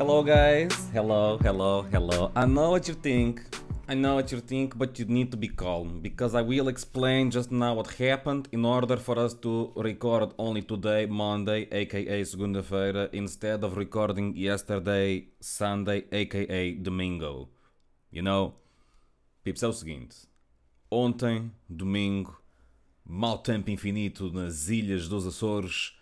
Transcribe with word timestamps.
Hello, 0.00 0.22
guys. 0.22 0.72
Hello, 0.94 1.36
hello, 1.42 1.82
hello. 1.82 2.32
I 2.34 2.46
know 2.46 2.70
what 2.70 2.88
you 2.88 2.94
think. 2.94 3.42
I 3.86 3.92
know 3.92 4.14
what 4.14 4.32
you 4.32 4.40
think, 4.40 4.78
but 4.78 4.98
you 4.98 5.04
need 5.04 5.30
to 5.30 5.36
be 5.36 5.48
calm 5.48 6.00
because 6.00 6.34
I 6.34 6.40
will 6.40 6.68
explain 6.68 7.30
just 7.30 7.52
now 7.52 7.74
what 7.74 7.88
happened 7.98 8.48
in 8.50 8.64
order 8.64 8.96
for 8.96 9.18
us 9.18 9.34
to 9.42 9.74
record 9.76 10.32
only 10.38 10.62
today, 10.62 11.04
Monday, 11.04 11.68
aka 11.70 12.24
segunda-feira, 12.24 13.10
instead 13.12 13.62
of 13.62 13.76
recording 13.76 14.34
yesterday, 14.34 15.26
Sunday, 15.38 16.06
aka 16.10 16.72
domingo. 16.76 17.50
You 18.10 18.22
know? 18.22 18.54
Pips, 19.44 19.62
é 19.62 19.68
o 19.68 19.72
seguinte. 19.74 20.16
Ontem, 20.90 21.52
domingo, 21.68 22.40
mau 23.04 23.36
tempo 23.36 23.70
infinito 23.70 24.32
nas 24.32 24.70
ilhas 24.70 25.08
dos 25.08 25.26
Açores, 25.26 25.92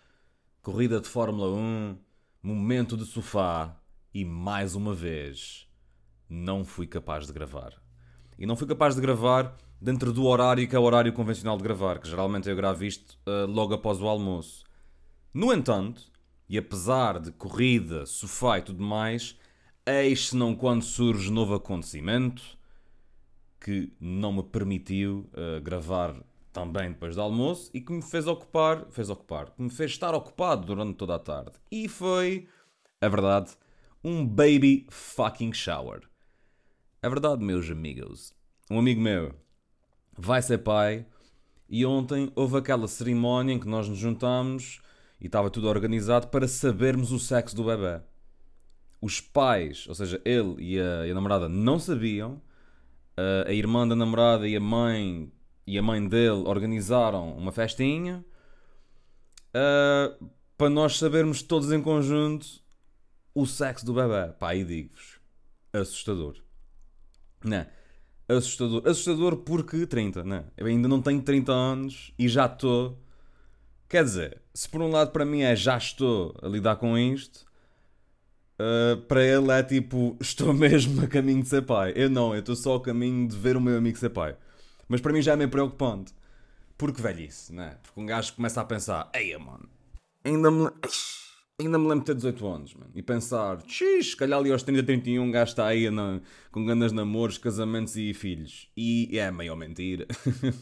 corrida 0.61 1.01
de 1.01 1.09
Fórmula 1.09 1.49
1, 1.49 1.97
momento 2.41 2.95
de 2.95 3.03
sofá 3.03 3.75
e 4.19 4.25
mais 4.25 4.75
uma 4.75 4.93
vez 4.93 5.65
não 6.29 6.65
fui 6.65 6.85
capaz 6.85 7.25
de 7.25 7.31
gravar. 7.31 7.73
E 8.37 8.45
não 8.45 8.57
fui 8.57 8.67
capaz 8.67 8.95
de 8.95 9.01
gravar 9.01 9.55
dentro 9.79 10.11
do 10.11 10.25
horário 10.25 10.67
que 10.67 10.75
é 10.75 10.79
o 10.79 10.83
horário 10.83 11.13
convencional 11.13 11.55
de 11.55 11.63
gravar, 11.63 11.99
que 11.99 12.09
geralmente 12.09 12.49
eu 12.49 12.55
gravo 12.55 12.83
isto 12.83 13.17
uh, 13.25 13.49
logo 13.49 13.73
após 13.73 14.01
o 14.01 14.07
almoço. 14.09 14.65
No 15.33 15.53
entanto, 15.53 16.11
e 16.49 16.57
apesar 16.57 17.17
de 17.17 17.31
corrida, 17.31 18.05
sofá 18.05 18.59
e 18.59 18.61
tudo 18.61 18.83
mais, 18.83 19.37
eis 19.85 20.27
se 20.27 20.35
não 20.35 20.53
quando 20.53 20.83
surge 20.83 21.31
novo 21.31 21.53
acontecimento 21.53 22.43
que 23.57 23.93
não 24.01 24.33
me 24.33 24.43
permitiu 24.43 25.29
uh, 25.31 25.61
gravar 25.61 26.13
também 26.51 26.89
depois 26.89 27.15
do 27.15 27.21
almoço 27.21 27.71
e 27.73 27.79
que 27.79 27.93
me 27.93 28.01
fez 28.01 28.27
ocupar, 28.27 28.85
fez 28.89 29.09
ocupar, 29.09 29.51
que 29.51 29.61
me 29.61 29.69
fez 29.69 29.91
estar 29.91 30.13
ocupado 30.13 30.65
durante 30.65 30.97
toda 30.97 31.15
a 31.15 31.19
tarde. 31.19 31.53
E 31.71 31.87
foi, 31.87 32.49
a 32.99 33.07
verdade, 33.07 33.55
um 34.03 34.25
baby 34.25 34.87
fucking 34.89 35.53
shower. 35.53 36.01
É 37.01 37.09
verdade, 37.09 37.43
meus 37.43 37.69
amigos. 37.69 38.33
Um 38.69 38.79
amigo 38.79 39.01
meu 39.01 39.33
vai 40.17 40.41
ser 40.41 40.59
pai 40.59 41.05
e 41.69 41.85
ontem 41.85 42.31
houve 42.35 42.57
aquela 42.57 42.87
cerimónia 42.87 43.53
em 43.53 43.59
que 43.59 43.67
nós 43.67 43.87
nos 43.87 43.97
juntamos 43.97 44.81
e 45.19 45.25
estava 45.25 45.49
tudo 45.49 45.67
organizado 45.67 46.27
para 46.27 46.47
sabermos 46.47 47.11
o 47.11 47.19
sexo 47.19 47.55
do 47.55 47.63
bebê. 47.63 48.01
Os 49.01 49.21
pais, 49.21 49.85
ou 49.87 49.95
seja, 49.95 50.21
ele 50.25 50.55
e 50.59 50.79
a, 50.79 51.07
e 51.07 51.11
a 51.11 51.13
namorada, 51.13 51.47
não 51.47 51.79
sabiam. 51.79 52.41
A 53.45 53.51
irmã 53.51 53.85
da 53.85 53.97
namorada 53.97 54.47
e 54.47 54.55
a 54.55 54.61
mãe 54.61 55.29
e 55.67 55.77
a 55.77 55.81
mãe 55.81 56.07
dele 56.07 56.43
organizaram 56.45 57.33
uma 57.37 57.51
festinha 57.51 58.23
uh, 59.49 60.29
para 60.57 60.69
nós 60.69 60.97
sabermos 60.97 61.41
todos 61.41 61.69
em 61.71 61.81
conjunto 61.81 62.63
o 63.33 63.45
sexo 63.45 63.85
do 63.85 63.93
bebê. 63.93 64.33
Pá, 64.39 64.55
e 64.55 64.63
digo-vos, 64.63 65.19
assustador. 65.73 66.35
Não, 67.43 67.65
assustador. 68.27 68.87
Assustador 68.87 69.37
porque 69.37 69.85
30, 69.85 70.23
não. 70.23 70.45
Eu 70.57 70.67
ainda 70.67 70.87
não 70.87 71.01
tenho 71.01 71.21
30 71.21 71.51
anos 71.51 72.13
e 72.17 72.27
já 72.27 72.45
estou. 72.45 73.01
Quer 73.87 74.03
dizer, 74.03 74.41
se 74.53 74.69
por 74.69 74.81
um 74.81 74.89
lado 74.89 75.11
para 75.11 75.25
mim 75.25 75.41
é 75.41 75.55
já 75.55 75.77
estou 75.77 76.35
a 76.41 76.47
lidar 76.47 76.75
com 76.75 76.97
isto, 76.97 77.45
uh, 78.59 78.97
para 79.07 79.23
ele 79.23 79.51
é 79.51 79.63
tipo, 79.63 80.15
estou 80.21 80.53
mesmo 80.53 81.03
a 81.03 81.07
caminho 81.07 81.41
de 81.41 81.49
ser 81.49 81.63
pai. 81.63 81.93
Eu 81.95 82.09
não, 82.09 82.33
eu 82.33 82.41
estou 82.41 82.55
só 82.55 82.75
a 82.75 82.81
caminho 82.81 83.27
de 83.27 83.35
ver 83.35 83.57
o 83.57 83.61
meu 83.61 83.77
amigo 83.77 83.97
ser 83.97 84.09
pai. 84.09 84.37
Mas 84.87 85.01
para 85.01 85.13
mim 85.13 85.21
já 85.21 85.33
é 85.33 85.35
meio 85.35 85.49
preocupante. 85.49 86.13
Porque 86.77 87.01
velhice, 87.01 87.53
né? 87.53 87.77
Porque 87.83 87.99
um 87.99 88.05
gajo 88.05 88.33
começa 88.33 88.61
a 88.61 88.65
pensar, 88.65 89.09
eia 89.13 89.37
mano, 89.37 89.67
ainda 90.23 90.49
me, 90.49 90.69
ainda 91.59 91.77
me 91.77 91.87
lembro 91.87 91.99
de 91.99 92.05
ter 92.05 92.15
18 92.15 92.47
anos, 92.47 92.73
mano. 92.73 92.91
E 92.95 93.01
pensar, 93.01 93.61
xixi, 93.67 94.15
calhar 94.15 94.39
ali 94.39 94.51
aos 94.51 94.63
30, 94.63 94.83
31 94.83 95.21
um 95.21 95.31
gajo 95.31 95.51
está 95.51 95.67
aí 95.67 95.89
na, 95.89 96.21
com 96.51 96.65
grandes 96.65 96.91
namoros, 96.91 97.37
casamentos 97.37 97.95
e 97.95 98.13
filhos. 98.13 98.69
E 98.75 99.09
é 99.17 99.27
a 99.27 99.31
maior 99.31 99.55
mentira. 99.55 100.07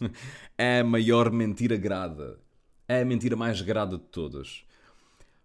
é 0.58 0.80
a 0.80 0.84
maior 0.84 1.32
mentira 1.32 1.78
grada. 1.78 2.40
É 2.88 3.02
a 3.02 3.06
mentira 3.06 3.36
mais 3.36 3.62
grada 3.62 3.98
de 3.98 4.04
todas. 4.06 4.64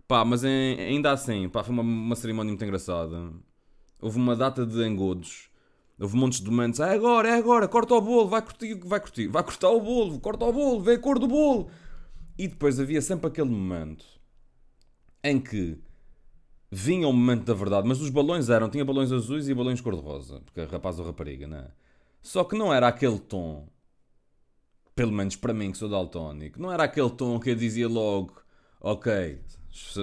Pá, 0.08 0.24
mas 0.24 0.42
em, 0.44 0.78
ainda 0.78 1.12
assim, 1.12 1.48
pá, 1.48 1.62
foi 1.62 1.72
uma, 1.72 1.82
uma 1.82 2.16
cerimónia 2.16 2.50
muito 2.50 2.64
engraçada. 2.64 3.32
Houve 4.00 4.18
uma 4.18 4.34
data 4.34 4.66
de 4.66 4.82
engodos 4.86 5.50
Houve 6.00 6.16
montes 6.16 6.40
de 6.40 6.50
momentos, 6.50 6.80
é 6.80 6.94
agora, 6.94 7.28
é 7.28 7.34
agora, 7.34 7.68
corta 7.68 7.94
o 7.94 8.00
bolo, 8.00 8.28
vai 8.28 8.42
curtir, 8.42 8.74
vai 8.74 8.98
curtir, 8.98 9.28
vai 9.28 9.44
cortar 9.44 9.68
o 9.70 9.80
bolo, 9.80 10.18
corta 10.18 10.44
o 10.46 10.52
bolo, 10.52 10.80
vê 10.80 10.94
a 10.94 10.98
cor 10.98 11.16
do 11.16 11.28
bolo. 11.28 11.70
E 12.36 12.48
depois 12.48 12.80
havia 12.80 13.00
sempre 13.00 13.28
aquele 13.28 13.50
momento 13.50 14.04
em 15.22 15.40
que 15.40 15.78
vinha 16.70 17.06
o 17.06 17.12
momento 17.12 17.44
da 17.44 17.54
verdade, 17.54 17.86
mas 17.86 18.00
os 18.00 18.10
balões 18.10 18.48
eram, 18.48 18.68
tinha 18.68 18.84
balões 18.84 19.12
azuis 19.12 19.48
e 19.48 19.54
balões 19.54 19.80
cor-de-rosa, 19.80 20.40
porque 20.40 20.62
rapaz 20.64 20.98
ou 20.98 21.06
rapariga, 21.06 21.46
não 21.46 21.58
é? 21.58 21.70
Só 22.22 22.44
que 22.44 22.56
não 22.56 22.72
era 22.72 22.88
aquele 22.88 23.18
tom, 23.18 23.68
pelo 24.94 25.12
menos 25.12 25.36
para 25.36 25.52
mim 25.52 25.70
que 25.70 25.78
sou 25.78 25.88
daltónico, 25.88 26.60
não 26.60 26.72
era 26.72 26.84
aquele 26.84 27.10
tom 27.10 27.38
que 27.38 27.50
eu 27.50 27.54
dizia 27.54 27.88
logo, 27.88 28.40
ok, 28.80 29.40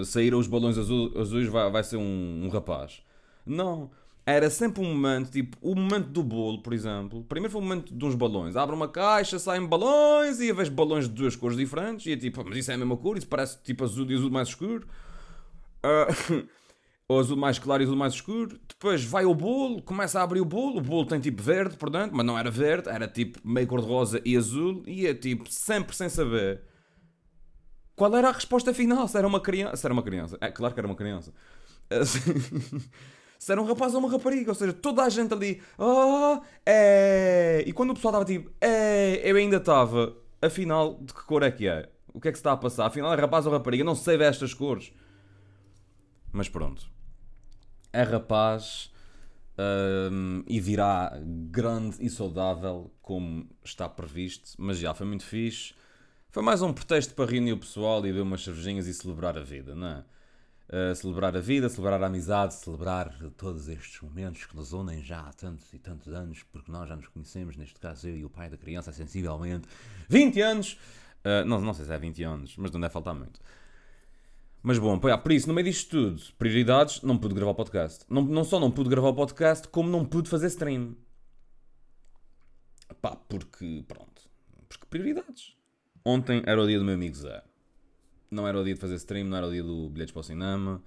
saíram 0.06 0.40
os 0.40 0.48
balões 0.48 0.78
azuis 0.78 1.48
vai, 1.48 1.72
vai 1.72 1.84
ser 1.84 1.98
um, 1.98 2.46
um 2.46 2.50
rapaz. 2.50 3.02
Não, 3.46 3.90
era 4.26 4.48
sempre 4.50 4.84
um 4.84 4.94
momento, 4.94 5.32
tipo, 5.32 5.58
o 5.60 5.74
momento 5.74 6.10
do 6.10 6.22
bolo, 6.22 6.62
por 6.62 6.72
exemplo. 6.72 7.24
Primeiro 7.24 7.52
foi 7.52 7.62
o 7.62 7.64
momento 7.64 7.94
uns 8.06 8.14
balões. 8.14 8.56
Abre 8.56 8.76
uma 8.76 8.88
caixa, 8.88 9.40
saem 9.40 9.66
balões 9.66 10.40
e 10.40 10.54
vejo 10.54 10.72
balões 10.72 11.06
de 11.06 11.16
duas 11.16 11.36
cores 11.36 11.58
diferentes. 11.58 12.06
E 12.06 12.12
é 12.12 12.18
tipo, 12.18 12.44
mas 12.46 12.58
isso 12.58 12.70
é 12.70 12.76
a 12.76 12.78
mesma 12.78 12.96
cor, 12.96 13.18
isso 13.18 13.28
parece 13.28 13.58
tipo 13.64 13.84
azul 13.84 14.06
e 14.10 14.14
azul 14.14 14.30
mais 14.30 14.50
escuro. 14.50 14.88
Uh, 15.86 16.48
ou 17.08 17.20
azul 17.20 17.38
mais 17.38 17.58
claro 17.58 17.82
e 17.82 17.86
azul 17.86 17.98
mais 17.98 18.14
escuro. 18.14 18.60
Depois 18.68 19.04
vai 19.04 19.26
o 19.26 19.34
bolo, 19.34 19.82
começa 19.82 20.20
a 20.20 20.24
abrir 20.24 20.42
o 20.42 20.46
bolo. 20.46 20.78
O 20.78 20.82
bolo 20.82 21.06
tem 21.06 21.20
tipo 21.20 21.42
verde, 21.42 21.76
portanto, 21.78 22.12
mas 22.14 22.26
não 22.26 22.38
era 22.38 22.52
verde, 22.52 22.90
era 22.90 23.08
tipo 23.08 23.40
meio 23.44 23.68
cor-de-rosa 23.68 24.22
e 24.24 24.38
azul. 24.38 24.84
E 24.86 25.08
é 25.08 25.14
tipo, 25.14 25.52
sempre 25.52 25.96
sem 25.96 26.08
saber 26.08 26.62
qual 27.96 28.16
era 28.16 28.30
a 28.30 28.32
resposta 28.32 28.74
final. 28.74 29.08
Se 29.08 29.18
era 29.18 29.28
uma 29.28 29.42
criança. 29.42 29.76
Se 29.76 29.86
era 29.86 29.94
uma 29.94 30.04
criança. 30.04 30.38
É 30.40 30.50
claro 30.50 30.74
que 30.74 30.80
era 30.80 30.88
uma 30.88 30.96
criança. 30.96 31.34
Se 33.40 33.54
era 33.54 33.62
um 33.62 33.66
rapaz 33.66 33.94
ou 33.94 34.02
uma 34.02 34.12
rapariga. 34.12 34.52
Ou 34.52 34.56
seja, 34.56 34.74
toda 34.74 35.04
a 35.04 35.10
gente 35.10 35.34
ali, 35.34 35.62
oh, 35.78 36.40
é. 36.66 37.64
E 37.66 37.72
quando 37.72 37.92
o 37.92 37.94
pessoal 37.94 38.14
estava 38.14 38.26
tipo, 38.26 38.52
é. 38.62 39.22
Eu 39.24 39.38
ainda 39.38 39.58
estava, 39.58 40.16
afinal, 40.42 41.00
de 41.02 41.14
que 41.14 41.24
cor 41.24 41.42
é 41.44 41.50
que 41.50 41.68
é? 41.68 41.90
O 42.14 42.20
que 42.20 42.28
é 42.28 42.32
que 42.32 42.38
se 42.38 42.42
está 42.42 42.52
a 42.52 42.58
passar? 42.58 42.86
Afinal, 42.88 43.14
é 43.14 43.18
rapaz 43.18 43.46
ou 43.46 43.52
rapariga? 43.54 43.84
Não 43.84 43.96
sei 43.96 44.18
ver 44.18 44.26
estas 44.26 44.54
cores. 44.54 44.92
Mas 46.32 46.50
pronto. 46.50 46.90
É 47.92 48.04
rapaz 48.04 48.92
um, 49.60 50.44
e 50.48 50.60
virá 50.60 51.20
grande 51.52 51.98
e 52.00 52.10
saudável, 52.10 52.94
como 53.02 53.50
está 53.64 53.90
previsto. 53.90 54.54
Mas 54.58 54.80
já 54.80 54.94
foi 54.94 55.06
muito 55.06 55.26
fixe. 55.26 55.74
Foi 56.32 56.44
mais 56.44 56.62
um 56.62 56.72
pretexto 56.72 57.14
para 57.14 57.30
reunir 57.30 57.54
o 57.54 57.58
pessoal 57.58 58.06
e 58.06 58.12
ver 58.12 58.22
umas 58.22 58.44
cervejinhas 58.44 58.88
e 58.88 58.94
celebrar 58.94 59.38
a 59.38 59.42
vida, 59.42 59.76
não 59.76 59.88
é? 59.88 60.06
Uh, 60.72 60.96
celebrar 60.96 61.36
a 61.36 61.40
vida, 61.40 61.68
celebrar 61.68 62.04
a 62.04 62.06
amizade, 62.06 62.54
celebrar 62.54 63.18
todos 63.36 63.68
estes 63.68 64.00
momentos 64.02 64.46
que 64.46 64.56
nos 64.56 64.72
unem 64.72 65.02
já 65.02 65.22
há 65.22 65.34
tantos 65.34 65.74
e 65.74 65.80
tantos 65.80 66.14
anos, 66.14 66.44
porque 66.52 66.72
nós 66.72 66.88
já 66.88 66.96
nos 66.96 67.08
conhecemos, 67.08 67.58
neste 67.58 67.80
caso 67.80 68.08
eu 68.08 68.16
e 68.16 68.24
o 68.24 68.30
pai 68.30 68.52
da 68.52 68.58
criança, 68.58 68.94
sensivelmente 68.94 69.68
20 70.08 70.40
anos. 70.42 70.80
Uh, 71.26 71.44
não, 71.46 71.60
não 71.60 71.74
sei 71.74 71.86
se 71.86 71.92
é 71.92 71.98
20 71.98 72.24
anos, 72.24 72.56
mas 72.56 72.70
não 72.70 72.80
deve 72.80 72.94
faltar 72.94 73.16
muito. 73.16 73.40
Mas 74.62 74.78
bom, 74.78 75.00
por 75.00 75.32
isso, 75.32 75.48
no 75.48 75.54
meio 75.54 75.66
disto 75.66 75.90
tudo, 75.90 76.22
prioridades, 76.38 77.02
não 77.02 77.18
pude 77.18 77.34
gravar 77.34 77.52
o 77.52 77.56
podcast. 77.56 78.06
Não, 78.10 78.22
não 78.22 78.44
só 78.44 78.60
não 78.60 78.70
pude 78.70 78.90
gravar 78.90 79.10
o 79.10 79.14
podcast, 79.14 79.68
como 79.70 79.90
não 79.90 80.04
pude 80.04 80.30
fazer 80.30 80.48
stream. 80.48 80.96
Pá, 83.02 83.16
porque, 83.16 83.84
pronto. 83.88 84.22
Porque 84.68 84.86
prioridades. 84.90 85.56
Ontem 86.04 86.44
era 86.46 86.62
o 86.62 86.68
dia 86.68 86.78
do 86.78 86.86
meu 86.86 86.96
amigo 86.96 87.16
Zé. 87.16 87.42
Não 88.30 88.48
era 88.48 88.60
o 88.60 88.64
dia 88.64 88.74
de 88.74 88.80
fazer 88.80 88.96
stream, 88.96 89.28
não 89.28 89.38
era 89.38 89.48
o 89.48 89.52
dia 89.52 89.64
do 89.64 89.90
bilhetes 89.90 90.12
para 90.12 90.20
o 90.20 90.24
cinema. 90.24 90.84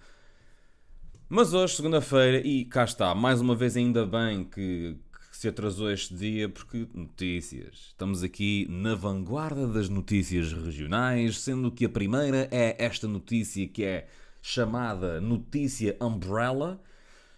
Mas 1.29 1.55
hoje, 1.55 1.77
segunda-feira, 1.77 2.47
e 2.47 2.67
cá 2.67 2.85
está, 2.85 3.15
mais 3.15 3.41
uma 3.41 3.57
vez, 3.57 3.75
ainda 3.75 4.05
bem 4.05 4.45
que, 4.45 4.99
que, 5.12 5.12
se 5.43 5.49
atrasou 5.49 5.91
este 5.91 6.15
dia, 6.15 6.49
porque 6.49 6.87
notícias. 6.95 7.89
Estamos 7.89 8.23
aqui 8.23 8.65
na 8.71 8.95
vanguarda 8.95 9.67
das 9.67 9.89
notícias 9.89 10.53
regionais, 10.53 11.41
sendo 11.41 11.73
que 11.73 11.85
a 11.85 11.89
primeira 11.89 12.49
é 12.53 12.77
esta 12.79 13.09
notícia 13.09 13.67
que 13.67 13.83
é 13.83 14.09
chamada 14.41 15.21
Notícia 15.21 15.97
Umbrella. 16.01 16.81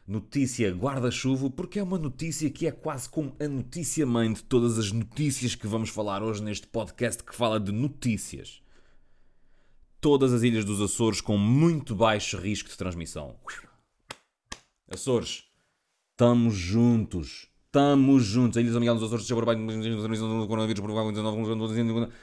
Notícia 0.06 0.70
guarda-chuva, 0.70 1.48
porque 1.48 1.78
é 1.78 1.82
uma 1.82 1.96
notícia 1.96 2.50
que 2.50 2.66
é 2.66 2.70
quase 2.70 3.08
como 3.08 3.34
a 3.40 3.48
notícia 3.48 4.04
mãe 4.04 4.30
de 4.30 4.42
todas 4.42 4.78
as 4.78 4.92
notícias 4.92 5.54
que 5.54 5.66
vamos 5.66 5.88
falar 5.88 6.22
hoje 6.22 6.42
neste 6.42 6.66
podcast 6.66 7.24
que 7.24 7.34
fala 7.34 7.58
de 7.58 7.72
notícias 7.72 8.62
todas 9.98 10.34
as 10.34 10.42
ilhas 10.42 10.66
dos 10.66 10.82
Açores 10.82 11.22
com 11.22 11.38
muito 11.38 11.94
baixo 11.94 12.36
risco 12.36 12.68
de 12.68 12.76
transmissão. 12.76 13.40
Açores, 14.90 15.44
estamos 16.12 16.54
juntos. 16.54 17.53
Estamos 17.74 18.24
juntos. 18.24 18.56
A 18.56 18.60
Ilha 18.60 18.70
São 18.70 18.78
Miguel 18.78 18.94
dos 18.94 19.12
Açores 19.12 19.28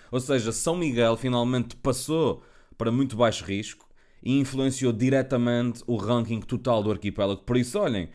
Ou 0.10 0.20
seja, 0.22 0.52
São 0.54 0.78
Miguel 0.78 1.18
finalmente 1.18 1.76
passou 1.76 2.42
para 2.78 2.90
muito 2.90 3.18
baixo 3.18 3.44
risco 3.44 3.86
e 4.24 4.40
influenciou 4.40 4.94
diretamente 4.94 5.84
o 5.86 5.98
ranking 5.98 6.40
total 6.40 6.82
do 6.82 6.90
arquipélago. 6.90 7.42
Por 7.42 7.58
isso, 7.58 7.78
olhem, 7.78 8.08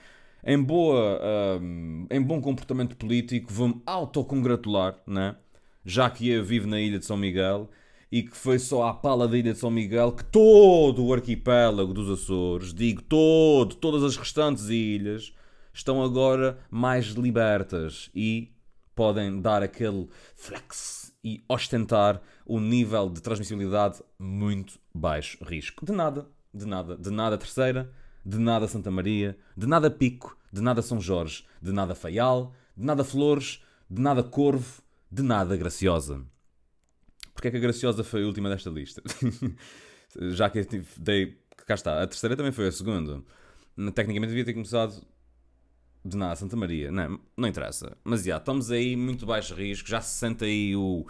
em, 0.43 0.63
boa, 0.63 1.21
um, 1.61 2.07
em 2.11 2.23
bom 2.23 2.41
comportamento 2.41 2.97
político, 2.97 3.53
vou-me 3.53 3.83
autocongratular, 3.85 4.97
né? 5.07 5.37
já 5.85 6.09
que 6.09 6.31
eu 6.31 6.43
vivo 6.43 6.67
na 6.67 6.81
ilha 6.81 6.99
de 6.99 7.05
São 7.05 7.19
Miguel 7.19 7.69
e 8.11 8.23
que 8.23 8.35
foi 8.35 8.59
só 8.59 8.89
à 8.89 8.95
pala 8.95 9.29
da 9.29 9.37
ilha 9.37 9.53
de 9.53 9.59
São 9.59 9.71
Miguel 9.71 10.13
que 10.13 10.25
todo 10.25 11.05
o 11.05 11.13
arquipélago 11.13 11.93
dos 11.93 12.09
Açores, 12.09 12.73
digo 12.73 13.03
todo, 13.03 13.75
todas 13.75 14.03
as 14.03 14.17
restantes 14.17 14.71
ilhas, 14.71 15.35
estão 15.77 16.03
agora 16.03 16.59
mais 16.71 17.09
libertas 17.09 18.11
e 18.15 18.51
podem 18.95 19.43
dar 19.43 19.63
aquele 19.63 20.09
flex 20.35 21.13
e 21.23 21.45
ostentar 21.47 22.23
o 22.47 22.59
nível 22.59 23.11
de 23.11 23.21
transmissibilidade 23.21 24.03
muito 24.19 24.79
baixo 24.95 25.37
risco. 25.45 25.85
De 25.85 25.93
nada, 25.93 26.27
de 26.53 26.65
nada, 26.65 26.97
de 26.97 27.11
nada 27.11 27.37
terceira, 27.37 27.93
de 28.25 28.39
nada 28.39 28.67
Santa 28.67 28.91
Maria, 28.91 29.37
de 29.55 29.67
nada 29.67 29.91
Pico, 29.91 30.37
de 30.51 30.63
nada 30.63 30.81
São 30.81 30.99
Jorge, 30.99 31.45
de 31.61 31.73
nada 31.73 31.95
Faial, 31.95 32.55
de 32.75 32.87
nada 32.87 33.05
Flores, 33.05 33.63
de 33.91 34.01
nada 34.01 34.23
Corvo, 34.23 34.83
de 35.13 35.23
nada 35.23 35.57
Graciosa. 35.59 36.25
Porque 37.35 37.49
é 37.49 37.51
que 37.51 37.59
a 37.59 37.61
Graciosa 37.61 38.03
foi 38.03 38.23
a 38.23 38.27
última 38.27 38.49
desta 38.49 38.71
lista? 38.71 39.03
Já 40.33 40.49
que 40.49 40.61
eu 40.61 40.67
dei. 40.97 41.39
Cá 41.67 41.75
está. 41.75 42.03
A 42.03 42.07
terceira 42.07 42.35
também 42.35 42.53
foi 42.53 42.69
a 42.69 42.73
segunda. 42.73 43.23
Tecnicamente 43.95 44.31
devia 44.31 44.45
ter 44.45 44.55
começado 44.55 45.05
de 46.09 46.17
nada, 46.17 46.37
Santa 46.37 46.57
Maria. 46.57 46.91
Não, 46.91 47.21
não 47.37 47.49
interessa. 47.49 47.97
Mas 48.05 48.25
já, 48.25 48.37
estamos 48.37 48.71
aí 48.71 48.97
muito 48.97 49.27
baixo 49.27 49.55
risco. 49.55 49.89
Já 49.89 50.01
se 50.01 50.19
sente 50.19 50.45
aí 50.45 50.77
o. 50.77 51.07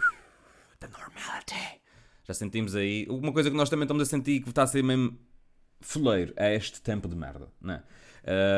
The 0.79 0.87
normality. 0.87 1.81
Já 2.23 2.33
sentimos 2.33 2.75
aí. 2.75 3.07
Uma 3.09 3.31
coisa 3.31 3.49
que 3.49 3.55
nós 3.55 3.69
também 3.69 3.83
estamos 3.83 4.03
a 4.03 4.05
sentir 4.05 4.41
que 4.41 4.49
está 4.49 4.63
a 4.63 4.67
ser 4.67 4.83
mesmo 4.83 5.17
foleiro 5.79 6.33
é 6.35 6.55
este 6.55 6.81
tempo 6.81 7.07
de 7.07 7.15
merda. 7.15 7.47
Né? 7.61 7.81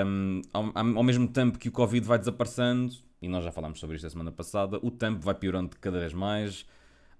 Um, 0.05 0.41
ao, 0.51 0.71
ao 0.75 1.03
mesmo 1.03 1.27
tempo 1.27 1.59
que 1.59 1.69
o 1.69 1.71
Covid 1.71 2.05
vai 2.05 2.17
desaparecendo, 2.17 2.93
e 3.21 3.27
nós 3.27 3.43
já 3.43 3.51
falámos 3.51 3.79
sobre 3.79 3.95
isto 3.95 4.07
a 4.07 4.09
semana 4.09 4.31
passada, 4.31 4.79
o 4.81 4.89
tempo 4.89 5.19
vai 5.19 5.35
piorando 5.35 5.75
cada 5.79 5.99
vez 5.99 6.13
mais 6.13 6.65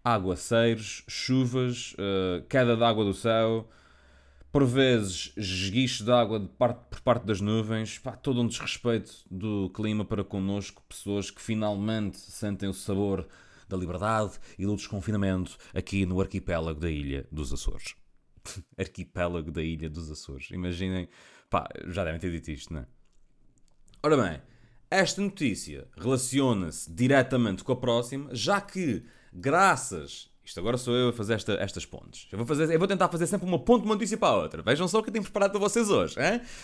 aguaceiros, 0.04 1.04
chuvas, 1.08 1.94
uh, 1.94 2.44
queda 2.48 2.76
de 2.76 2.84
água 2.84 3.04
do 3.04 3.14
céu, 3.14 3.70
por 4.52 4.66
vezes 4.66 5.32
esguicho 5.38 6.04
de 6.04 6.12
água 6.12 6.40
de 6.40 6.48
parte, 6.48 6.82
por 6.90 7.02
parte 7.02 7.26
das 7.26 7.40
nuvens, 7.40 8.00
pá, 8.00 8.14
todo 8.14 8.42
um 8.42 8.48
desrespeito 8.48 9.14
do 9.30 9.70
clima 9.70 10.04
para 10.04 10.24
connosco, 10.24 10.84
pessoas 10.88 11.30
que 11.30 11.42
finalmente 11.42 12.18
sentem 12.18 12.68
o 12.68 12.74
sabor 12.74 13.28
da 13.68 13.78
liberdade 13.78 14.40
e 14.58 14.66
do 14.66 14.76
desconfinamento 14.76 15.56
aqui 15.74 16.06
no 16.06 16.20
arquipélago 16.20 16.80
da 16.80 16.90
Ilha 16.90 17.28
dos 17.32 17.54
Açores. 17.54 17.96
arquipélago 18.78 19.52
da 19.52 19.62
Ilha 19.62 19.90
dos 19.90 20.10
Açores. 20.10 20.50
Imaginem, 20.50 21.08
pá, 21.50 21.68
já 21.88 22.04
devem 22.04 22.20
ter 22.20 22.32
dito 22.32 22.50
isto, 22.50 22.74
não 22.74 22.82
é? 22.82 22.88
Ora 24.02 24.18
bem, 24.18 24.42
esta 24.90 25.22
notícia 25.22 25.88
relaciona-se 25.96 26.92
diretamente 26.92 27.64
com 27.64 27.72
a 27.72 27.76
próxima, 27.76 28.34
já 28.34 28.60
que 28.60 29.06
graças. 29.32 30.30
Isto 30.50 30.62
agora 30.62 30.80
sou 30.80 30.96
eu 30.96 31.10
a 31.10 31.14
fazer 31.14 31.36
esta, 31.36 31.54
estas 31.62 31.86
pontes. 31.86 32.28
Eu 32.32 32.40
vou, 32.40 32.48
fazer, 32.48 32.74
eu 32.74 32.80
vou 32.80 32.88
tentar 32.88 33.08
fazer 33.08 33.28
sempre 33.28 33.48
uma 33.48 33.60
ponte 33.60 33.82
de 33.82 33.86
uma 33.86 33.94
notícia 33.94 34.18
para 34.18 34.30
a 34.30 34.36
outra. 34.36 34.64
Vejam 34.64 34.88
só 34.88 34.98
o 34.98 35.04
que 35.04 35.10
eu 35.10 35.14
tenho 35.14 35.24
preparado 35.24 35.52
para 35.52 35.60
vocês 35.60 35.92
hoje. 35.92 36.16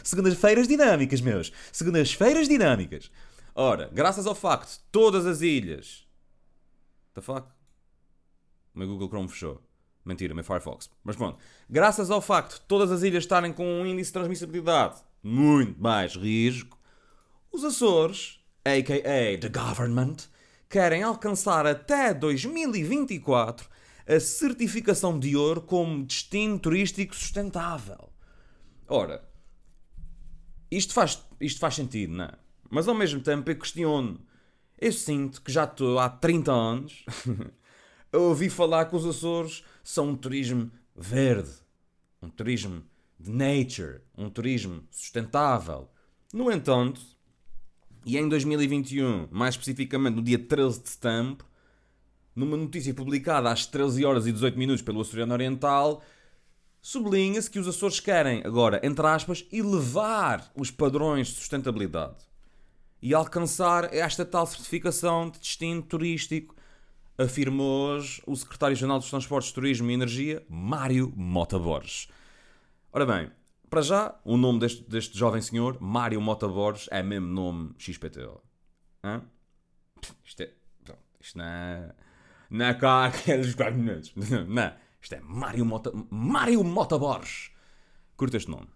Segundas-feiras 0.04 0.68
dinâmicas, 0.68 1.22
meus. 1.22 1.52
Segundas-feiras 1.72 2.48
dinâmicas. 2.48 3.12
Ora, 3.54 3.88
graças 3.94 4.26
ao 4.26 4.34
facto 4.34 4.82
todas 4.92 5.28
as 5.28 5.42
ilhas. 5.42 6.04
The 7.14 7.22
fuck? 7.22 7.48
O 8.74 8.80
meu 8.80 8.88
Google 8.88 9.08
Chrome 9.08 9.30
fechou. 9.30 9.62
Mentira, 10.04 10.34
o 10.34 10.36
meu 10.36 10.44
Firefox. 10.44 10.90
Mas 11.04 11.16
pronto. 11.16 11.38
Graças 11.70 12.10
ao 12.10 12.22
facto 12.22 12.56
de 12.56 12.62
todas 12.62 12.92
as 12.92 13.04
ilhas 13.04 13.24
estarem 13.24 13.54
com 13.54 13.68
um 13.68 13.86
índice 13.86 14.10
de 14.10 14.14
transmissibilidade 14.14 14.96
muito 15.22 15.80
mais 15.80 16.16
risco, 16.16 16.76
os 17.52 17.64
Açores, 17.64 18.40
a.k.a. 18.66 19.40
the 19.40 19.48
government, 19.50 20.18
querem 20.68 21.04
alcançar 21.04 21.68
até 21.68 22.16
2024 22.16 23.75
a 24.08 24.20
certificação 24.20 25.20
de 25.20 25.36
ouro 25.36 25.62
como 25.62 26.06
destino 26.06 26.60
turístico 26.60 27.16
sustentável. 27.16 28.10
Ora, 28.88 29.28
isto 30.70 30.94
faz, 30.94 31.24
isto 31.40 31.60
faz 31.60 31.76
sentido, 31.76 32.14
não 32.14 32.26
é? 32.26 32.34
Mas 32.70 32.88
ao 32.88 32.96
mesmo 32.96 33.22
tempo 33.22 33.50
eu 33.50 33.58
questiono. 33.58 34.20
Eu 34.80 34.92
sinto 34.92 35.42
que 35.42 35.52
já 35.52 35.64
estou 35.64 35.98
há 36.00 36.10
30 36.10 36.52
anos 36.52 37.06
a 38.12 38.18
ouvir 38.18 38.50
falar 38.50 38.86
que 38.86 38.96
os 38.96 39.06
Açores 39.06 39.64
são 39.84 40.10
um 40.10 40.16
turismo 40.16 40.72
verde, 40.96 41.52
um 42.22 42.30
turismo 42.30 42.84
de 43.20 43.32
nature, 43.32 44.02
um 44.18 44.30
turismo 44.30 44.84
sustentável. 44.92 45.90
No 46.34 46.52
entanto, 46.52 47.02
e 48.06 48.18
em 48.18 48.28
2021, 48.28 49.30
mais 49.32 49.56
especificamente 49.56 50.16
no 50.16 50.22
dia 50.22 50.38
13 50.38 50.82
de 50.82 50.90
setembro, 50.90 51.46
numa 52.36 52.58
notícia 52.58 52.94
publicada 52.94 53.50
às 53.50 53.66
13 53.66 54.04
horas 54.04 54.28
e 54.28 54.32
18 54.32 54.58
minutos 54.58 54.82
pelo 54.82 55.02
Açoriano 55.02 55.34
Oriental, 55.34 56.04
sublinha-se 56.82 57.50
que 57.50 57.60
os 57.60 57.68
Açores 57.68 58.00
querem, 58.00 58.42
agora, 58.44 58.80
entre 58.84 59.08
aspas, 59.08 59.46
elevar 59.52 60.52
os 60.56 60.70
padrões 60.70 61.28
de 61.28 61.36
sustentabilidade 61.36 62.26
e 63.02 63.14
alcançar 63.14 63.94
esta 63.94 64.26
tal 64.26 64.46
certificação 64.46 65.30
de 65.30 65.40
destino 65.40 65.82
turístico, 65.82 66.56
afirmou 67.18 67.90
hoje 67.90 68.22
o 68.26 68.36
Secretário-Geral 68.36 69.00
dos 69.00 69.10
Transportes, 69.10 69.52
Turismo 69.52 69.90
e 69.90 69.94
Energia, 69.94 70.46
Mário 70.50 71.14
Mota 71.16 71.58
Borges. 71.58 72.10
Ora 72.92 73.06
bem, 73.06 73.32
para 73.70 73.82
já, 73.82 74.20
o 74.24 74.38
nome 74.38 74.60
deste, 74.60 74.84
deste 74.90 75.18
jovem 75.18 75.42
senhor, 75.42 75.78
Mário 75.80 76.20
Mota 76.22 76.48
Borges, 76.48 76.88
é 76.92 77.02
mesmo 77.02 77.28
nome 77.28 77.74
XPTO. 77.78 78.42
Hã? 79.04 79.22
Isto 80.24 80.44
é. 80.44 80.54
Isto 81.20 81.38
não 81.38 81.46
é. 81.46 81.96
Não 82.50 82.66
é 82.66 82.74
cá 82.74 83.06
aqueles 83.06 83.54
4 83.56 83.76
minutos. 83.76 84.14
Não. 84.48 84.74
Isto 85.02 85.16
é 85.16 85.22
Mário 85.22 85.66
Mota. 85.66 85.92
Mário 86.10 86.64
Mota 86.64 86.98
Borges. 86.98 87.52
Curta 88.18 88.38
este 88.38 88.50
nome. 88.50 88.68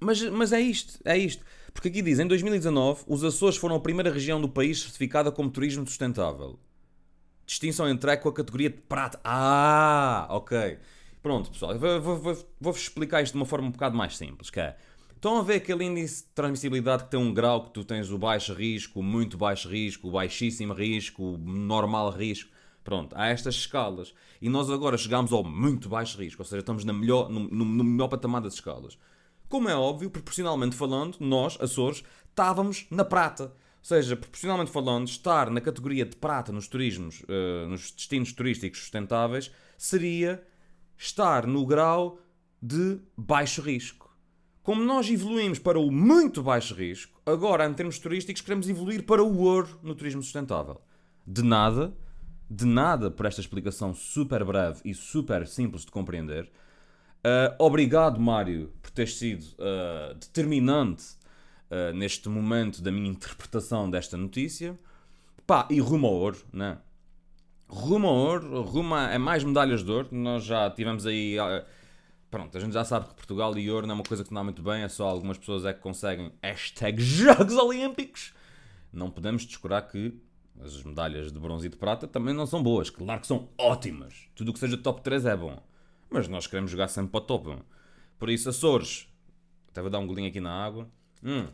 Mas, 0.00 0.22
mas 0.22 0.52
é 0.52 0.60
isto, 0.60 0.98
é 1.04 1.16
isto. 1.16 1.44
Porque 1.72 1.88
aqui 1.88 2.02
diz, 2.02 2.18
em 2.18 2.26
2019, 2.26 3.04
os 3.06 3.22
Açores 3.24 3.56
foram 3.56 3.76
a 3.76 3.80
primeira 3.80 4.12
região 4.12 4.40
do 4.40 4.48
país 4.48 4.80
certificada 4.80 5.30
como 5.30 5.50
turismo 5.50 5.86
sustentável. 5.86 6.58
Distinção 7.44 7.88
entregue 7.88 8.22
com 8.22 8.28
a 8.28 8.32
categoria 8.32 8.70
de 8.70 8.78
prata. 8.78 9.20
Ah, 9.24 10.26
ok. 10.30 10.78
Pronto, 11.22 11.50
pessoal, 11.50 11.76
vou-vos 11.78 12.22
vou, 12.22 12.48
vou 12.60 12.72
explicar 12.72 13.22
isto 13.22 13.32
de 13.32 13.38
uma 13.38 13.46
forma 13.46 13.68
um 13.68 13.70
bocado 13.72 13.96
mais 13.96 14.16
simples, 14.16 14.50
que 14.50 14.60
é... 14.60 14.76
Estão 15.14 15.38
a 15.38 15.42
ver 15.42 15.54
aquele 15.54 15.84
índice 15.84 16.22
de 16.22 16.28
transmissibilidade 16.28 17.04
que 17.04 17.10
tem 17.10 17.18
um 17.18 17.34
grau 17.34 17.64
que 17.64 17.72
tu 17.72 17.82
tens 17.82 18.08
o 18.10 18.16
baixo 18.16 18.54
risco, 18.54 19.00
o 19.00 19.02
muito 19.02 19.36
baixo 19.36 19.68
risco, 19.68 20.06
o 20.06 20.12
baixíssimo 20.12 20.72
risco, 20.72 21.34
o 21.34 21.38
normal 21.38 22.10
risco. 22.10 22.48
Pronto, 22.88 23.14
há 23.14 23.26
estas 23.26 23.54
escalas. 23.54 24.14
E 24.40 24.48
nós 24.48 24.70
agora 24.70 24.96
chegamos 24.96 25.30
ao 25.30 25.44
muito 25.44 25.90
baixo 25.90 26.16
risco, 26.16 26.40
ou 26.40 26.46
seja, 26.46 26.60
estamos 26.60 26.86
na 26.86 26.92
melhor, 26.94 27.28
no, 27.28 27.40
no, 27.40 27.62
no 27.62 27.84
melhor 27.84 28.08
patamar 28.08 28.40
das 28.40 28.54
escalas. 28.54 28.98
Como 29.46 29.68
é 29.68 29.76
óbvio, 29.76 30.08
proporcionalmente 30.08 30.74
falando, 30.74 31.18
nós, 31.20 31.58
Açores, 31.60 32.02
estávamos 32.30 32.86
na 32.90 33.04
prata. 33.04 33.44
Ou 33.44 33.52
seja, 33.82 34.16
proporcionalmente 34.16 34.70
falando, 34.70 35.06
estar 35.06 35.50
na 35.50 35.60
categoria 35.60 36.06
de 36.06 36.16
prata 36.16 36.50
nos 36.50 36.66
turismos, 36.66 37.20
uh, 37.24 37.68
nos 37.68 37.90
destinos 37.90 38.32
turísticos 38.32 38.80
sustentáveis, 38.80 39.50
seria 39.76 40.42
estar 40.96 41.46
no 41.46 41.66
grau 41.66 42.18
de 42.62 43.00
baixo 43.14 43.60
risco. 43.60 44.16
Como 44.62 44.82
nós 44.82 45.10
evoluímos 45.10 45.58
para 45.58 45.78
o 45.78 45.90
muito 45.90 46.42
baixo 46.42 46.74
risco, 46.74 47.20
agora, 47.26 47.66
em 47.66 47.74
termos 47.74 47.98
turísticos, 47.98 48.40
queremos 48.40 48.66
evoluir 48.66 49.04
para 49.04 49.22
o 49.22 49.40
ouro 49.40 49.78
no 49.82 49.94
turismo 49.94 50.22
sustentável. 50.22 50.80
De 51.26 51.42
nada, 51.42 51.94
de 52.50 52.64
nada 52.64 53.10
por 53.10 53.26
esta 53.26 53.40
explicação 53.40 53.92
super 53.94 54.44
breve 54.44 54.80
e 54.84 54.94
super 54.94 55.46
simples 55.46 55.84
de 55.84 55.90
compreender. 55.90 56.50
Uh, 57.18 57.54
obrigado, 57.58 58.20
Mário, 58.20 58.72
por 58.80 58.90
ter 58.90 59.08
sido 59.08 59.44
uh, 59.54 60.14
determinante 60.14 61.04
uh, 61.70 61.94
neste 61.94 62.28
momento 62.28 62.80
da 62.80 62.90
minha 62.90 63.10
interpretação 63.10 63.90
desta 63.90 64.16
notícia. 64.16 64.78
Pá, 65.46 65.66
e 65.70 65.80
rumo 65.80 66.06
ao 66.06 66.14
ouro, 66.14 66.38
né? 66.52 66.78
rumo 67.68 68.06
ao 68.06 68.14
ouro, 68.14 68.62
rumo 68.62 68.94
a, 68.94 69.18
mais 69.18 69.44
medalhas 69.44 69.82
de 69.82 69.90
ouro. 69.90 70.08
Nós 70.10 70.44
já 70.44 70.70
tivemos 70.70 71.06
aí. 71.06 71.36
Pronto, 72.30 72.56
a 72.56 72.60
gente 72.60 72.72
já 72.72 72.84
sabe 72.84 73.08
que 73.08 73.14
Portugal 73.14 73.56
e 73.58 73.70
ouro 73.70 73.86
não 73.86 73.92
é 73.92 73.94
uma 73.96 74.04
coisa 74.04 74.24
que 74.24 74.32
não 74.32 74.42
há 74.42 74.44
muito 74.44 74.62
bem, 74.62 74.82
é 74.82 74.88
só 74.88 75.08
algumas 75.08 75.38
pessoas 75.38 75.64
é 75.64 75.72
que 75.72 75.80
conseguem 75.80 76.32
hashtag 76.42 77.00
Jogos 77.02 77.56
Olímpicos. 77.56 78.34
Não 78.92 79.10
podemos 79.10 79.44
descurar 79.44 79.82
que 79.82 80.18
as 80.60 80.82
medalhas 80.82 81.32
de 81.32 81.38
bronze 81.38 81.66
e 81.66 81.70
de 81.70 81.76
prata 81.76 82.06
também 82.06 82.34
não 82.34 82.46
são 82.46 82.62
boas. 82.62 82.90
Claro 82.90 83.20
que 83.20 83.26
são 83.26 83.48
ótimas. 83.56 84.28
Tudo 84.34 84.50
o 84.50 84.52
que 84.52 84.58
seja 84.58 84.76
top 84.76 85.02
3 85.02 85.26
é 85.26 85.36
bom. 85.36 85.62
Mas 86.10 86.28
nós 86.28 86.46
queremos 86.46 86.70
jogar 86.70 86.88
sempre 86.88 87.12
para 87.12 87.18
o 87.18 87.22
top. 87.22 87.56
Por 88.18 88.30
isso, 88.30 88.48
Açores. 88.48 89.08
Até 89.70 89.80
vou 89.80 89.90
dar 89.90 89.98
um 89.98 90.06
golinho 90.06 90.28
aqui 90.28 90.40
na 90.40 90.52
água. 90.52 90.88
Hum. 91.22 91.46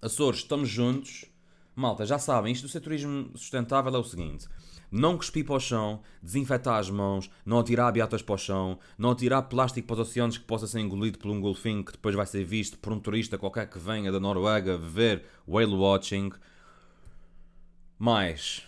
Açores, 0.00 0.40
estamos 0.40 0.68
juntos. 0.68 1.24
Malta, 1.74 2.04
já 2.04 2.18
sabem, 2.18 2.52
isto 2.52 2.62
do 2.66 2.68
ser 2.68 2.80
turismo 2.80 3.30
sustentável 3.36 3.94
é 3.94 3.98
o 3.98 4.04
seguinte. 4.04 4.48
Não 4.90 5.16
cuspir 5.16 5.44
para 5.44 5.56
o 5.56 5.60
chão, 5.60 6.00
desinfetar 6.22 6.78
as 6.78 6.88
mãos, 6.88 7.30
não 7.44 7.58
atirar 7.58 7.92
beatas 7.92 8.22
para 8.22 8.34
o 8.34 8.38
chão, 8.38 8.78
não 8.96 9.10
atirar 9.10 9.42
plástico 9.42 9.86
para 9.86 9.94
os 9.94 10.08
oceanos 10.08 10.38
que 10.38 10.44
possa 10.44 10.66
ser 10.66 10.80
engolido 10.80 11.18
por 11.18 11.30
um 11.30 11.40
golfinho 11.40 11.84
que 11.84 11.92
depois 11.92 12.14
vai 12.14 12.26
ser 12.26 12.42
visto 12.42 12.78
por 12.78 12.92
um 12.92 12.98
turista 12.98 13.36
qualquer 13.36 13.68
que 13.68 13.78
venha 13.78 14.10
da 14.10 14.18
Noruega 14.18 14.78
ver 14.78 15.24
whale 15.46 15.74
watching. 15.74 16.30
Mais. 17.98 18.62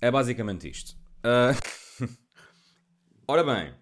É 0.00 0.10
basicamente 0.10 0.68
isto. 0.68 0.96
Uh... 1.24 2.08
Ora 3.28 3.44
bem, 3.44 3.72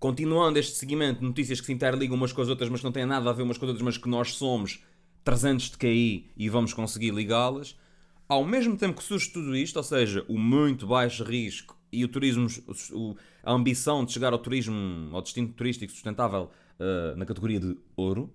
continuando 0.00 0.58
este 0.58 0.76
seguimento 0.76 1.20
de 1.20 1.26
notícias 1.26 1.60
que 1.60 1.66
se 1.66 1.72
interligam 1.72 2.16
umas 2.16 2.32
com 2.32 2.40
as 2.42 2.48
outras, 2.48 2.68
mas 2.68 2.80
que 2.80 2.84
não 2.84 2.92
têm 2.92 3.06
nada 3.06 3.28
a 3.28 3.32
ver 3.32 3.42
umas 3.42 3.58
com 3.58 3.64
as 3.64 3.68
outras, 3.68 3.84
mas 3.84 3.98
que 3.98 4.08
nós 4.08 4.34
somos 4.34 4.82
300 5.22 5.70
de 5.70 5.78
KI 5.78 6.30
e 6.36 6.48
vamos 6.48 6.72
conseguir 6.72 7.12
ligá-las, 7.12 7.76
ao 8.28 8.44
mesmo 8.44 8.76
tempo 8.76 8.98
que 8.98 9.04
surge 9.04 9.30
tudo 9.30 9.54
isto, 9.54 9.76
ou 9.76 9.82
seja, 9.82 10.24
o 10.28 10.38
muito 10.38 10.86
baixo 10.86 11.22
risco 11.22 11.76
e 11.92 12.04
o 12.04 12.08
turismo, 12.08 12.46
a 13.42 13.52
ambição 13.52 14.04
de 14.04 14.12
chegar 14.12 14.32
ao 14.32 14.38
turismo, 14.38 15.14
ao 15.14 15.22
destino 15.22 15.48
turístico 15.48 15.92
sustentável 15.92 16.50
uh, 16.80 17.16
na 17.16 17.24
categoria 17.24 17.60
de 17.60 17.76
ouro, 17.96 18.32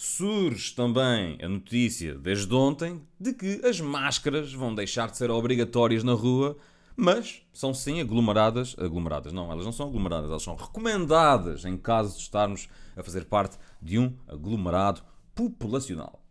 surge 0.00 0.76
também 0.76 1.36
a 1.42 1.48
notícia 1.48 2.14
desde 2.14 2.54
ontem 2.54 3.02
de 3.18 3.32
que 3.32 3.60
as 3.66 3.80
máscaras 3.80 4.52
vão 4.52 4.72
deixar 4.72 5.10
de 5.10 5.16
ser 5.16 5.28
obrigatórias 5.28 6.04
na 6.04 6.12
rua, 6.12 6.56
mas 6.96 7.42
são 7.52 7.74
sim 7.74 8.00
aglomeradas, 8.00 8.76
aglomeradas, 8.78 9.32
não, 9.32 9.50
elas 9.50 9.64
não 9.64 9.72
são 9.72 9.88
aglomeradas, 9.88 10.30
elas 10.30 10.44
são 10.44 10.54
recomendadas 10.54 11.64
em 11.64 11.76
caso 11.76 12.14
de 12.16 12.22
estarmos 12.22 12.68
a 12.96 13.02
fazer 13.02 13.24
parte 13.24 13.58
de 13.82 13.98
um 13.98 14.16
aglomerado 14.28 15.02
populacional. 15.34 16.22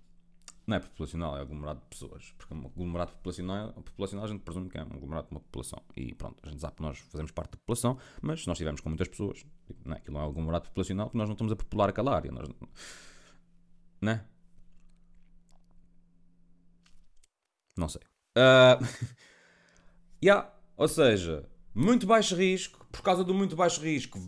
Não 0.66 0.78
é 0.78 0.80
populacional, 0.80 1.38
é 1.38 1.42
aglomerado 1.42 1.82
de 1.82 1.88
pessoas. 1.88 2.34
Porque 2.38 2.54
um 2.54 2.66
aglomerado 2.66 3.12
populacional, 3.14 3.74
populacional 3.74 4.26
a 4.26 4.28
gente 4.30 4.42
presume 4.44 4.70
que 4.70 4.78
é 4.78 4.84
um 4.84 4.94
aglomerado 4.94 5.28
de 5.28 5.34
uma 5.34 5.42
população. 5.42 5.82
E 5.96 6.14
pronto, 6.14 6.38
a 6.42 6.50
gente 6.50 6.62
sabe 6.62 6.76
que 6.76 6.82
nós 6.82 7.00
fazemos 7.00 7.32
parte 7.32 7.52
da 7.52 7.58
população, 7.58 7.98
mas 8.22 8.42
se 8.42 8.48
nós 8.48 8.56
estivermos 8.56 8.80
com 8.80 8.90
muitas 8.90 9.10
pessoas, 9.10 9.46
não 9.84 9.94
é, 9.94 9.98
aquilo 9.98 10.18
não 10.18 10.24
é 10.24 10.26
um 10.26 10.30
aglomerado 10.30 10.68
populacional 10.70 11.08
porque 11.08 11.18
nós 11.18 11.28
não 11.28 11.34
estamos 11.34 11.52
a 11.52 11.56
popular 11.58 11.90
aquela 11.90 12.16
área. 12.16 12.32
Nós, 12.32 12.50
né? 14.08 14.26
Não 17.78 17.90
sei. 17.90 18.02
Uh, 18.38 18.84
yeah, 20.24 20.50
ou 20.76 20.88
seja, 20.88 21.48
muito 21.76 22.08
baixo 22.08 22.36
risco, 22.36 22.88
por 22.92 23.02
causa 23.02 23.24
do 23.24 23.34
muito 23.34 23.56
baixo 23.56 23.82
risco, 23.82 24.20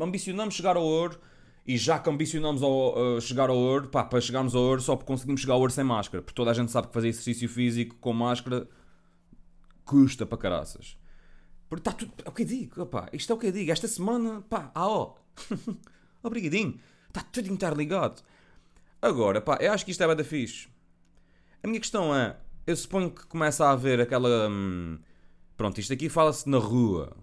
ambicionamos 0.00 0.54
chegar 0.54 0.76
ao 0.76 0.84
ouro 0.84 1.18
e 1.64 1.76
já 1.76 1.98
que 1.98 2.10
ambicionamos 2.10 2.62
ao, 2.62 3.16
uh, 3.16 3.20
chegar 3.20 3.48
ao 3.48 3.56
ouro, 3.56 3.88
pá, 3.88 4.04
para 4.04 4.20
chegarmos 4.20 4.54
ao 4.54 4.62
ouro 4.62 4.80
só 4.80 4.96
conseguimos 4.96 5.40
chegar 5.40 5.54
ao 5.54 5.60
ouro 5.60 5.72
sem 5.72 5.84
máscara, 5.84 6.22
porque 6.22 6.34
toda 6.34 6.50
a 6.50 6.54
gente 6.54 6.72
sabe 6.72 6.88
que 6.88 6.94
fazer 6.94 7.08
exercício 7.08 7.48
físico 7.48 7.96
com 7.96 8.12
máscara 8.12 8.68
custa 9.84 10.26
para 10.26 10.38
caraças. 10.38 10.98
Porque 11.68 11.80
está 11.80 11.92
tudo. 11.92 12.12
É 12.24 12.28
o 12.28 12.32
que 12.32 12.42
eu 12.42 12.46
digo, 12.46 12.86
pá, 12.86 13.08
isto 13.12 13.30
é 13.32 13.34
o 13.36 13.38
que 13.38 13.46
eu 13.46 13.52
digo. 13.52 13.70
Esta 13.70 13.86
semana, 13.86 14.42
pá, 14.42 14.70
ah, 14.74 14.88
ó. 14.88 15.14
Obrigadinho. 16.22 16.80
Está 17.08 17.22
tudo 17.22 17.52
interligado. 17.52 18.22
Agora, 19.00 19.40
pá, 19.40 19.58
eu 19.60 19.72
acho 19.72 19.84
que 19.84 19.90
isto 19.90 20.02
é 20.02 20.06
bada 20.06 20.24
fixe. 20.24 20.68
A 21.62 21.66
minha 21.66 21.80
questão 21.80 22.14
é, 22.14 22.36
eu 22.66 22.76
suponho 22.76 23.10
que 23.10 23.26
começa 23.26 23.66
a 23.66 23.70
haver 23.70 24.00
aquela. 24.00 24.48
Hum, 24.48 24.98
pronto, 25.56 25.80
isto 25.80 25.92
aqui 25.92 26.08
fala-se 26.08 26.48
na 26.48 26.58
rua. 26.58 27.16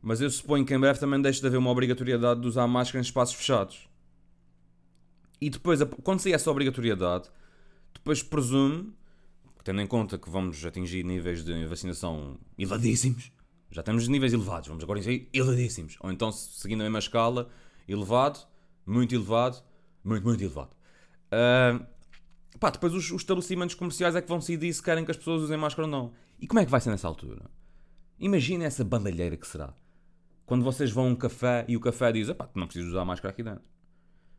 Mas 0.00 0.20
eu 0.20 0.30
suponho 0.30 0.64
que 0.64 0.72
em 0.72 0.78
breve 0.78 1.00
também 1.00 1.20
deixe 1.20 1.40
de 1.40 1.46
haver 1.46 1.56
uma 1.56 1.70
obrigatoriedade 1.70 2.40
de 2.40 2.46
usar 2.46 2.66
máscara 2.66 3.00
em 3.00 3.02
espaços 3.02 3.34
fechados. 3.34 3.88
E 5.40 5.50
depois, 5.50 5.80
quando 6.02 6.20
sair 6.20 6.32
essa 6.32 6.50
obrigatoriedade, 6.50 7.28
depois 7.94 8.22
presume, 8.22 8.92
tendo 9.64 9.80
em 9.80 9.86
conta 9.86 10.18
que 10.18 10.30
vamos 10.30 10.64
atingir 10.64 11.04
níveis 11.04 11.44
de 11.44 11.66
vacinação 11.66 12.38
elevadíssimos, 12.56 13.32
já 13.70 13.82
temos 13.82 14.06
níveis 14.08 14.32
elevados, 14.32 14.68
vamos 14.68 14.82
agora 14.82 15.00
em 15.00 15.28
elevadíssimos. 15.32 15.96
Ou 16.00 16.10
então, 16.10 16.30
seguindo 16.32 16.80
a 16.80 16.84
mesma 16.84 17.00
escala, 17.00 17.50
elevado, 17.86 18.40
muito 18.86 19.14
elevado, 19.14 19.62
muito, 20.02 20.24
muito 20.24 20.42
elevado. 20.42 20.77
Uh, 21.32 21.86
pá, 22.58 22.70
depois 22.70 22.94
os, 22.94 23.10
os, 23.10 23.22
estabelecimentos 23.22 23.74
comerciais 23.74 24.16
é 24.16 24.22
que 24.22 24.28
vão 24.28 24.38
decidir 24.38 24.72
se 24.72 24.82
querem 24.82 25.04
que 25.04 25.10
as 25.10 25.16
pessoas 25.16 25.42
usem 25.42 25.56
máscara 25.56 25.86
ou 25.86 25.90
não. 25.90 26.12
E 26.40 26.46
como 26.46 26.60
é 26.60 26.64
que 26.64 26.70
vai 26.70 26.80
ser 26.80 26.90
nessa 26.90 27.08
altura? 27.08 27.50
Imagina 28.18 28.64
essa 28.64 28.84
bandalheira 28.84 29.36
que 29.36 29.46
será 29.46 29.74
quando 30.48 30.64
vocês 30.64 30.90
vão 30.90 31.04
a 31.04 31.08
um 31.08 31.14
café 31.14 31.66
e 31.68 31.76
o 31.76 31.80
café 31.80 32.10
diz: 32.10 32.32
pá, 32.32 32.48
não 32.54 32.66
precisas 32.66 32.88
usar 32.88 33.04
máscara 33.04 33.30
aqui 33.32 33.42
dentro. 33.42 33.62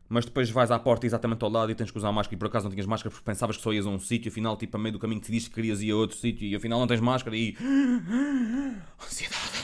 Mas 0.08 0.24
depois 0.24 0.50
vais 0.50 0.72
à 0.72 0.78
porta 0.78 1.06
exatamente 1.06 1.44
ao 1.44 1.48
lado 1.48 1.70
e 1.70 1.74
tens 1.74 1.88
que 1.88 1.96
usar 1.96 2.10
máscara 2.10 2.34
e 2.34 2.38
por 2.38 2.48
acaso 2.48 2.64
não 2.64 2.72
tinhas 2.72 2.84
máscara 2.84 3.12
porque 3.12 3.24
pensavas 3.24 3.56
que 3.56 3.62
só 3.62 3.72
ias 3.72 3.86
a 3.86 3.90
um 3.90 3.98
sítio, 4.00 4.28
afinal, 4.28 4.56
tipo, 4.56 4.76
a 4.76 4.80
meio 4.80 4.94
do 4.94 4.98
caminho 4.98 5.20
decidiste 5.20 5.50
que 5.50 5.54
querias 5.54 5.80
ir 5.80 5.92
a 5.92 5.96
outro 5.96 6.16
sítio 6.16 6.48
e 6.48 6.56
afinal 6.56 6.80
não 6.80 6.88
tens 6.88 7.00
máscara 7.00 7.36
e. 7.36 7.56
Ansiedade. 9.00 9.60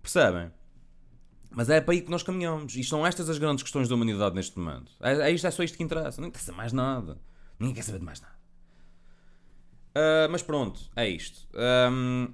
Percebem? 0.00 0.50
Mas 1.56 1.70
é 1.70 1.80
para 1.80 1.94
aí 1.94 2.02
que 2.02 2.10
nós 2.10 2.22
caminhamos. 2.22 2.76
E 2.76 2.84
são 2.84 3.06
estas 3.06 3.30
as 3.30 3.38
grandes 3.38 3.62
questões 3.62 3.88
da 3.88 3.94
humanidade 3.94 4.34
neste 4.34 4.58
momento. 4.58 4.92
É, 5.00 5.14
é 5.14 5.30
isto, 5.30 5.46
é 5.46 5.50
só 5.50 5.62
isto 5.62 5.74
que 5.74 5.82
interessa. 5.82 6.20
Não 6.20 6.28
interessa 6.28 6.52
mais 6.52 6.70
nada. 6.70 7.18
Ninguém 7.58 7.74
quer 7.74 7.82
saber 7.82 7.98
de 7.98 8.04
mais 8.04 8.20
nada. 8.20 8.36
Uh, 9.96 10.28
mas 10.30 10.42
pronto, 10.42 10.78
é 10.94 11.08
isto. 11.08 11.48
Um, 11.90 12.28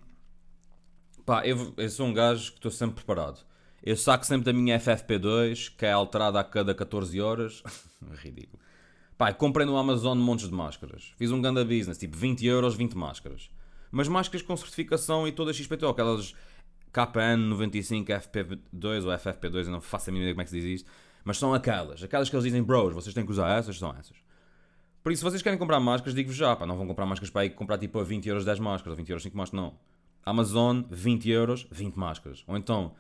Pá, 1.25 1.47
eu, 1.47 1.73
eu 1.77 1.89
sou 1.89 2.07
um 2.07 2.13
gajo 2.13 2.51
que 2.51 2.59
estou 2.59 2.71
sempre 2.73 2.97
preparado. 2.97 3.39
Eu 3.81 3.97
saco 3.97 4.27
sempre 4.27 4.45
da 4.45 4.53
minha 4.53 4.77
FFP2, 4.81 5.73
que 5.77 5.87
é 5.87 5.93
alterada 5.93 6.41
a 6.41 6.45
cada 6.45 6.75
14 6.75 7.21
horas. 7.21 7.63
Ridículo. 8.25 8.61
Pá, 9.17 9.33
comprei 9.33 9.65
no 9.65 9.77
Amazon 9.77 10.19
montes 10.19 10.49
de 10.49 10.55
máscaras. 10.55 11.13
Fiz 11.17 11.31
um 11.31 11.41
ganda 11.41 11.65
business, 11.65 11.97
tipo 11.97 12.17
20 12.17 12.45
euros, 12.45 12.75
20 12.75 12.97
máscaras. 12.97 13.49
Mas 13.93 14.09
máscaras 14.09 14.43
com 14.45 14.57
certificação 14.57 15.29
e 15.29 15.31
todas 15.31 15.55
XPTO, 15.55 15.91
aquelas 15.91 16.35
KN95 16.93 18.07
FP2 18.07 19.05
ou 19.05 19.13
FFP2, 19.13 19.65
eu 19.65 19.71
não 19.71 19.81
faço 19.81 20.11
a 20.11 20.13
mínima 20.13 20.31
ideia 20.31 20.35
como 20.35 20.43
é 20.43 20.45
que 20.45 20.51
se 20.51 20.61
diz 20.61 20.81
isto. 20.81 20.91
Mas 21.25 21.39
são 21.39 21.55
aquelas. 21.55 22.03
Aquelas 22.03 22.29
que 22.29 22.37
eles 22.37 22.45
dizem, 22.45 22.63
bros, 22.63 22.93
vocês 22.93 23.15
têm 23.15 23.25
que 23.25 23.31
usar 23.31 23.59
essas, 23.59 23.79
são 23.79 23.91
essas. 23.99 24.17
Por 25.03 25.11
isso, 25.11 25.21
se 25.21 25.25
vocês 25.25 25.43
querem 25.43 25.59
comprar 25.59 25.81
máscaras, 25.81 26.15
digo-vos 26.15 26.37
já, 26.37 26.55
pá, 26.55 26.67
não 26.67 26.77
vão 26.77 26.87
comprar 26.87 27.07
máscaras 27.07 27.31
para 27.31 27.43
aí 27.43 27.51
comprar 27.51 27.79
tipo 27.79 27.99
a 27.99 28.05
20 28.05 28.27
euros 28.29 28.45
10 28.45 28.61
máscaras, 28.61 28.93
ou 28.93 28.97
20 28.97 29.09
euros 29.11 29.23
5 29.23 29.37
máscaras, 29.37 29.65
não. 29.65 29.79
Amazon, 30.25 30.83
20 30.91 31.31
euros, 31.31 31.67
20 31.71 31.97
máscaras. 31.97 32.45
Ou 32.47 32.57
então, 32.57 32.95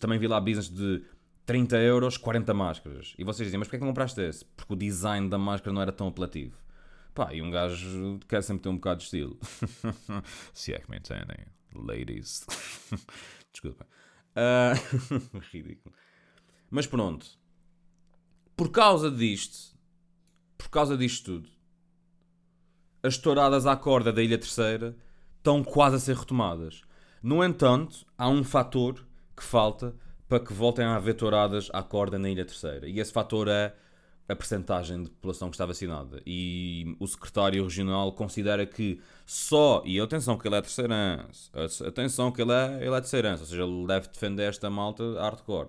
também 0.00 0.18
vi 0.18 0.26
lá 0.26 0.40
business 0.40 0.68
de 0.68 1.04
30 1.46 1.76
euros, 1.78 2.16
40 2.16 2.52
máscaras. 2.52 3.14
E 3.16 3.24
vocês 3.24 3.46
dizem, 3.46 3.58
mas 3.58 3.68
porquê 3.68 3.76
é 3.76 3.78
que 3.78 3.84
não 3.84 3.92
compraste 3.92 4.20
esse? 4.20 4.44
Porque 4.44 4.72
o 4.72 4.76
design 4.76 5.28
da 5.28 5.38
máscara 5.38 5.72
não 5.72 5.82
era 5.82 5.92
tão 5.92 6.08
apelativo. 6.08 6.56
Pá, 7.14 7.32
e 7.32 7.42
um 7.42 7.50
gajo 7.50 8.18
quer 8.28 8.42
sempre 8.42 8.64
ter 8.64 8.68
um 8.68 8.76
bocado 8.76 8.98
de 8.98 9.04
estilo. 9.04 9.38
Se 10.52 10.72
é 10.72 10.78
que 10.78 10.90
me 10.90 10.98
entendem, 10.98 11.36
ladies. 11.86 12.46
Desculpa. 13.52 13.86
Uh... 14.36 15.38
Ridículo. 15.52 15.94
Mas 16.70 16.86
pronto. 16.86 17.26
Por 18.56 18.70
causa 18.70 19.10
disto, 19.10 19.76
por 20.56 20.68
causa 20.68 20.96
disto 20.96 21.24
tudo, 21.24 21.48
as 23.02 23.16
touradas 23.16 23.66
à 23.66 23.76
corda 23.76 24.12
da 24.12 24.22
Ilha 24.22 24.36
Terceira 24.36 24.96
estão 25.36 25.62
quase 25.62 25.96
a 25.96 25.98
ser 26.00 26.16
retomadas. 26.16 26.82
No 27.22 27.42
entanto, 27.44 28.04
há 28.16 28.28
um 28.28 28.42
fator 28.42 29.06
que 29.36 29.42
falta 29.44 29.94
para 30.28 30.40
que 30.40 30.52
voltem 30.52 30.84
a 30.84 30.96
haver 30.96 31.14
touradas 31.14 31.70
à 31.72 31.82
corda 31.82 32.18
na 32.18 32.28
Ilha 32.28 32.44
Terceira. 32.44 32.88
E 32.88 32.98
esse 32.98 33.12
fator 33.12 33.48
é 33.48 33.74
a 34.28 34.36
percentagem 34.36 35.02
de 35.02 35.10
população 35.10 35.48
que 35.48 35.54
está 35.54 35.64
vacinada. 35.64 36.20
E 36.26 36.94
o 37.00 37.06
secretário 37.06 37.64
regional 37.64 38.12
considera 38.12 38.66
que 38.66 39.00
só, 39.24 39.82
e 39.86 39.98
atenção 39.98 40.36
que 40.36 40.46
ele 40.46 40.56
é 40.56 40.60
terceirense, 40.60 41.50
atenção 41.86 42.30
que 42.30 42.42
ele 42.42 42.52
é, 42.52 42.76
ele 42.84 42.94
é 42.94 43.00
terceirense, 43.00 43.42
ou 43.42 43.48
seja, 43.48 43.62
ele 43.62 43.86
deve 43.86 44.08
defender 44.08 44.44
esta 44.44 44.68
malta 44.68 45.02
hardcore. 45.18 45.68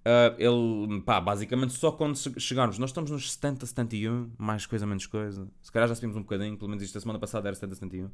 Uh, 0.00 0.32
ele, 0.38 1.02
pá, 1.02 1.20
basicamente 1.20 1.74
só 1.74 1.92
quando 1.92 2.16
chegarmos, 2.40 2.78
nós 2.78 2.90
estamos 2.90 3.10
nos 3.10 3.32
70, 3.32 3.66
71, 3.66 4.30
mais 4.38 4.64
coisa, 4.64 4.86
menos 4.86 5.06
coisa. 5.06 5.46
Se 5.60 5.70
calhar 5.70 5.88
já 5.88 5.94
subimos 5.94 6.16
um 6.16 6.22
bocadinho, 6.22 6.56
pelo 6.56 6.70
menos 6.70 6.82
isto 6.82 6.96
a 6.96 7.00
semana 7.00 7.18
passada 7.18 7.48
era 7.48 7.54
70, 7.54 7.74
71. 7.74 8.06
Uh, 8.06 8.10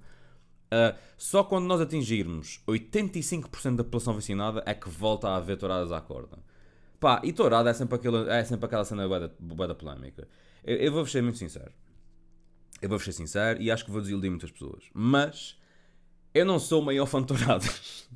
só 1.17 1.45
quando 1.45 1.67
nós 1.67 1.81
atingirmos 1.81 2.61
85% 2.67 3.77
da 3.77 3.85
população 3.85 4.15
vacinada 4.15 4.65
é 4.67 4.75
que 4.75 4.89
volta 4.89 5.29
a 5.29 5.37
haver 5.37 5.57
touradas 5.59 5.93
à 5.93 6.01
corda. 6.01 6.39
Pá, 6.99 7.21
e 7.23 7.33
tourada 7.33 7.71
é 7.71 7.75
sempre, 7.75 7.97
aquela, 7.97 8.35
é 8.35 8.45
sempre 8.45 8.67
aquela 8.67 8.85
cena 8.85 9.07
boa 9.39 9.69
da 9.69 9.75
polémica. 9.75 10.27
Eu, 10.65 10.77
eu 10.77 10.93
vou 10.93 11.07
ser 11.07 11.23
muito 11.23 11.39
sincero. 11.39 11.73
Eu 12.81 12.89
vou 12.89 12.99
ser 12.99 13.13
sincero 13.13 13.61
e 13.61 13.71
acho 13.71 13.85
que 13.85 13.91
vou 13.91 14.01
desiludir 14.01 14.31
muitas 14.31 14.51
pessoas. 14.51 14.85
Mas 14.93 15.59
eu 16.35 16.45
não 16.45 16.59
sou 16.59 16.83
o 16.83 16.85
maior 16.85 17.07
fã 17.07 17.21
de 17.21 17.27
touradas. 17.27 18.09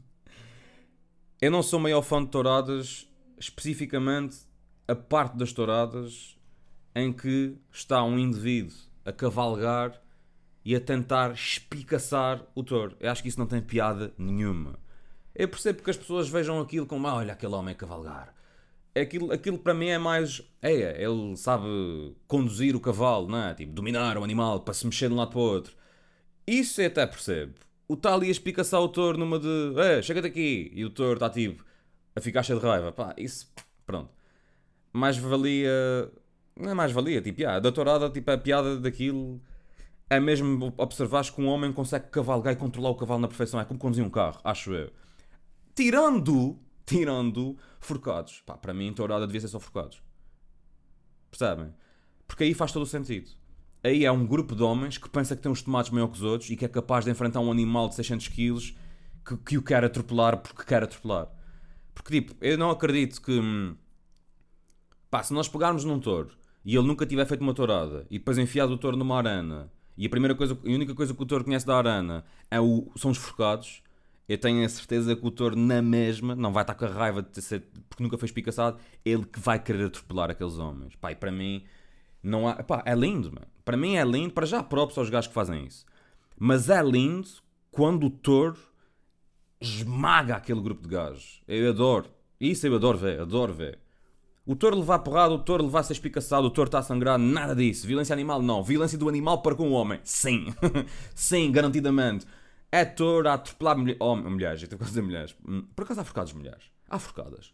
eu 1.41 1.51
não 1.51 1.63
sou 1.63 1.79
o 1.79 1.83
maior 1.83 2.03
fã 2.03 2.23
de 2.23 2.31
touradas, 2.31 3.09
especificamente 3.39 4.39
a 4.87 4.95
parte 4.95 5.37
das 5.37 5.53
touradas 5.53 6.37
em 6.95 7.13
que 7.13 7.57
está 7.73 8.03
um 8.03 8.19
indivíduo 8.19 8.77
a 9.05 9.13
cavalgar 9.13 10.01
e 10.65 10.75
a 10.75 10.81
tentar 10.81 11.33
espicaçar 11.33 12.45
o 12.55 12.63
touro. 12.63 12.97
Eu 13.01 13.11
acho 13.11 13.23
que 13.23 13.29
isso 13.29 13.39
não 13.39 13.47
tem 13.47 13.63
piada 13.63 14.13
nenhuma. 14.19 14.79
Eu 15.35 15.49
percebo 15.49 15.83
que 15.83 15.91
as 15.91 15.97
pessoas 15.97 16.29
vejam 16.29 16.61
aquilo 16.61 16.87
como, 16.87 17.07
ah, 17.07 17.15
olha 17.15 17.33
aquele 17.33 17.55
homem 17.55 17.73
a 17.73 17.77
cavalgar. 17.77 18.35
Aquilo, 18.95 19.33
aquilo 19.33 19.59
para 19.59 19.73
mim 19.73 19.87
é 19.89 19.99
mais. 19.99 20.43
É, 20.61 21.03
ele 21.03 21.37
sabe 21.37 21.65
conduzir 22.27 22.75
o 22.75 22.81
cavalo, 22.81 23.29
não 23.29 23.39
é? 23.39 23.55
Tipo, 23.55 23.73
dominar 23.73 24.19
o 24.19 24.25
animal 24.25 24.61
para 24.61 24.75
se 24.75 24.85
mexer 24.85 25.09
de 25.09 25.15
um 25.15 25.17
lado 25.17 25.31
para 25.31 25.39
o 25.39 25.43
outro. 25.43 25.75
Isso 26.47 26.81
eu 26.81 26.89
até 26.89 27.07
percebo. 27.07 27.55
O 27.87 27.97
tal 27.97 28.15
ali 28.15 28.29
a 28.29 28.31
espicaçar 28.31 28.81
o 28.81 28.89
touro 28.89 29.19
numa 29.19 29.39
de. 29.39 29.75
É, 29.79 30.03
chega 30.03 30.23
daqui! 30.23 30.71
E 30.75 30.85
o 30.85 30.91
touro 30.91 31.15
está 31.15 31.31
tipo 31.31 31.65
a 32.15 32.21
ficar 32.21 32.43
cheio 32.43 32.59
de 32.59 32.67
raiva. 32.67 32.93
Pá, 32.93 33.15
isso. 33.17 33.53
Pronto. 33.87 34.11
Mais 34.93 35.17
valia. 35.17 35.71
Não 36.57 36.71
é 36.71 36.75
mais 36.75 36.93
valia, 36.93 37.23
tipo, 37.23 37.47
ah, 37.47 37.57
a 37.57 37.61
doutorada, 37.61 38.11
tipo, 38.11 38.31
a 38.31 38.37
piada 38.37 38.79
daquilo 38.79 39.41
é 40.11 40.19
mesmo 40.19 40.75
observares 40.77 41.31
que 41.31 41.41
um 41.41 41.47
homem 41.47 41.73
consegue 41.73 42.09
cavalgar 42.09 42.53
e 42.53 42.57
controlar 42.57 42.91
o 42.91 42.97
cavalo 42.97 43.21
na 43.21 43.29
perfeição. 43.29 43.61
É 43.61 43.65
como 43.65 43.79
conduzir 43.79 44.05
um 44.05 44.11
carro, 44.11 44.41
acho 44.45 44.75
eu. 44.75 44.91
Tirando, 45.75 46.59
tirando 46.85 47.57
forcados. 47.81 48.43
Pá, 48.47 48.57
para 48.57 48.75
mim, 48.75 48.93
tourada 48.93 49.27
devia 49.27 49.41
ser 49.41 49.49
só 49.49 49.59
forcados. 49.59 50.03
Percebem? 51.31 51.73
Porque 52.27 52.45
aí 52.45 52.55
faz 52.55 52.73
todo 52.73 52.83
o 52.83 52.87
sentido. 52.87 53.31
Aí 53.83 54.05
é 54.05 54.13
um 54.13 54.27
grupo 54.27 54.55
de 54.55 54.63
homens 54.63 54.99
que 54.99 55.09
pensa 55.09 55.35
que 55.35 55.43
tem 55.43 55.51
uns 55.51 55.63
tomates 55.63 55.91
maior 55.91 56.09
que 56.09 56.19
os 56.19 56.23
outros 56.23 56.51
e 56.51 56.57
que 56.57 56.65
é 56.65 56.69
capaz 56.69 57.05
de 57.05 57.11
enfrentar 57.11 57.41
um 57.41 57.51
animal 57.51 57.89
de 57.89 57.95
600 57.95 58.29
kg 58.29 58.75
que, 59.25 59.37
que 59.39 59.59
o 59.59 59.63
quer 59.63 59.85
atropelar 59.85 60.37
porque 60.37 60.65
quer 60.65 60.83
atropelar. 60.83 61.29
Porque, 61.95 62.21
tipo, 62.21 62.35
eu 62.41 62.59
não 62.59 62.71
acredito 62.71 63.21
que. 63.21 63.33
Hum, 63.33 63.75
pá, 65.11 65.23
se 65.23 65.33
nós 65.33 65.49
pegarmos 65.49 65.85
num 65.85 65.99
touro 65.99 66.31
e 66.65 66.77
ele 66.77 66.87
nunca 66.87 67.07
tiver 67.07 67.25
feito 67.27 67.41
uma 67.41 67.55
tourada 67.55 68.07
e 68.11 68.19
depois 68.19 68.39
enfiado 68.39 68.73
o 68.75 68.79
touro 68.79 68.97
numa 68.97 69.17
arana 69.17 69.73
e 69.97 70.07
a 70.07 70.11
primeira 70.11 70.35
coisa, 70.35 70.55
a 70.55 70.69
única 70.69 70.95
coisa 70.95 71.15
que 71.15 71.23
o 71.23 71.27
touro 71.27 71.45
conhece 71.45 71.67
da 71.67 71.77
arana 71.77 72.25
é 72.51 72.61
o, 72.61 72.91
são 72.97 73.11
os 73.11 73.19
forcados, 73.19 73.83
eu 74.31 74.39
tenho 74.39 74.65
a 74.65 74.69
certeza 74.69 75.17
que 75.17 75.27
o 75.27 75.31
touro 75.33 75.57
na 75.57 75.83
mesma 75.83 76.37
não 76.37 76.53
vai 76.53 76.63
estar 76.63 76.77
com 76.77 76.85
a 76.85 76.89
raiva 76.89 77.21
de 77.21 77.43
ser, 77.43 77.65
porque 77.89 78.01
nunca 78.01 78.17
foi 78.17 78.27
espicaçado, 78.27 78.79
ele 79.05 79.25
que 79.25 79.41
vai 79.41 79.59
querer 79.59 79.87
atropelar 79.87 80.31
aqueles 80.31 80.57
homens. 80.57 80.95
Pá, 80.95 81.11
e 81.11 81.17
para 81.17 81.33
mim 81.33 81.65
não 82.23 82.47
há, 82.47 82.63
pá, 82.63 82.81
é 82.87 82.95
lindo, 82.95 83.33
mano. 83.33 83.49
Para 83.65 83.77
mim 83.77 83.97
é 83.97 84.05
lindo, 84.05 84.33
para 84.33 84.47
já 84.47 84.63
próprios 84.63 84.97
aos 84.99 85.11
gajos 85.11 85.27
que 85.27 85.35
fazem 85.35 85.67
isso. 85.67 85.85
Mas 86.39 86.71
é 86.71 86.81
lindo 86.81 87.27
quando 87.73 88.07
o 88.07 88.11
touro 88.11 88.57
esmaga 89.61 90.37
aquele 90.37 90.61
grupo 90.61 90.83
de 90.83 90.91
gajos. 90.91 91.43
Eu 91.49 91.69
adoro. 91.69 92.09
Isso 92.41 92.65
eu 92.69 92.77
adoro 92.77 92.99
ver, 92.99 93.19
adoro 93.19 93.53
ver. 93.53 93.81
O 94.47 94.55
touro 94.55 94.79
levar 94.79 95.01
porrada, 95.01 95.35
o 95.35 95.41
touro 95.41 95.65
levar 95.65 95.83
ser 95.83 95.95
espicaçado, 95.95 96.47
o 96.47 96.51
touro 96.51 96.69
está 96.69 96.79
a 96.79 96.83
sangrar, 96.85 97.19
nada 97.19 97.53
disso. 97.53 97.85
Violência 97.85 98.13
animal, 98.13 98.41
não. 98.41 98.63
Violência 98.63 98.97
do 98.97 99.09
animal 99.09 99.43
para 99.43 99.57
com 99.57 99.71
o 99.71 99.73
homem, 99.73 99.99
sim. 100.05 100.55
sim, 101.17 101.51
garantidamente. 101.51 102.27
É 102.73 102.85
touro 102.85 103.29
a 103.29 103.35
atropelar 103.35 103.77
mulher... 103.77 103.97
oh, 104.01 104.17
mulheres, 104.17 104.63
eu 104.63 104.69
tenho 104.69 104.79
que 104.79 104.85
dizer 104.85 105.03
mulheres. 105.03 105.35
Hum, 105.47 105.63
por 105.75 105.85
acaso 105.85 106.01
há 106.01 106.05
forcadas 106.05 106.33
mulheres? 106.33 106.71
Há 106.89 106.99
forcadas. 106.99 107.53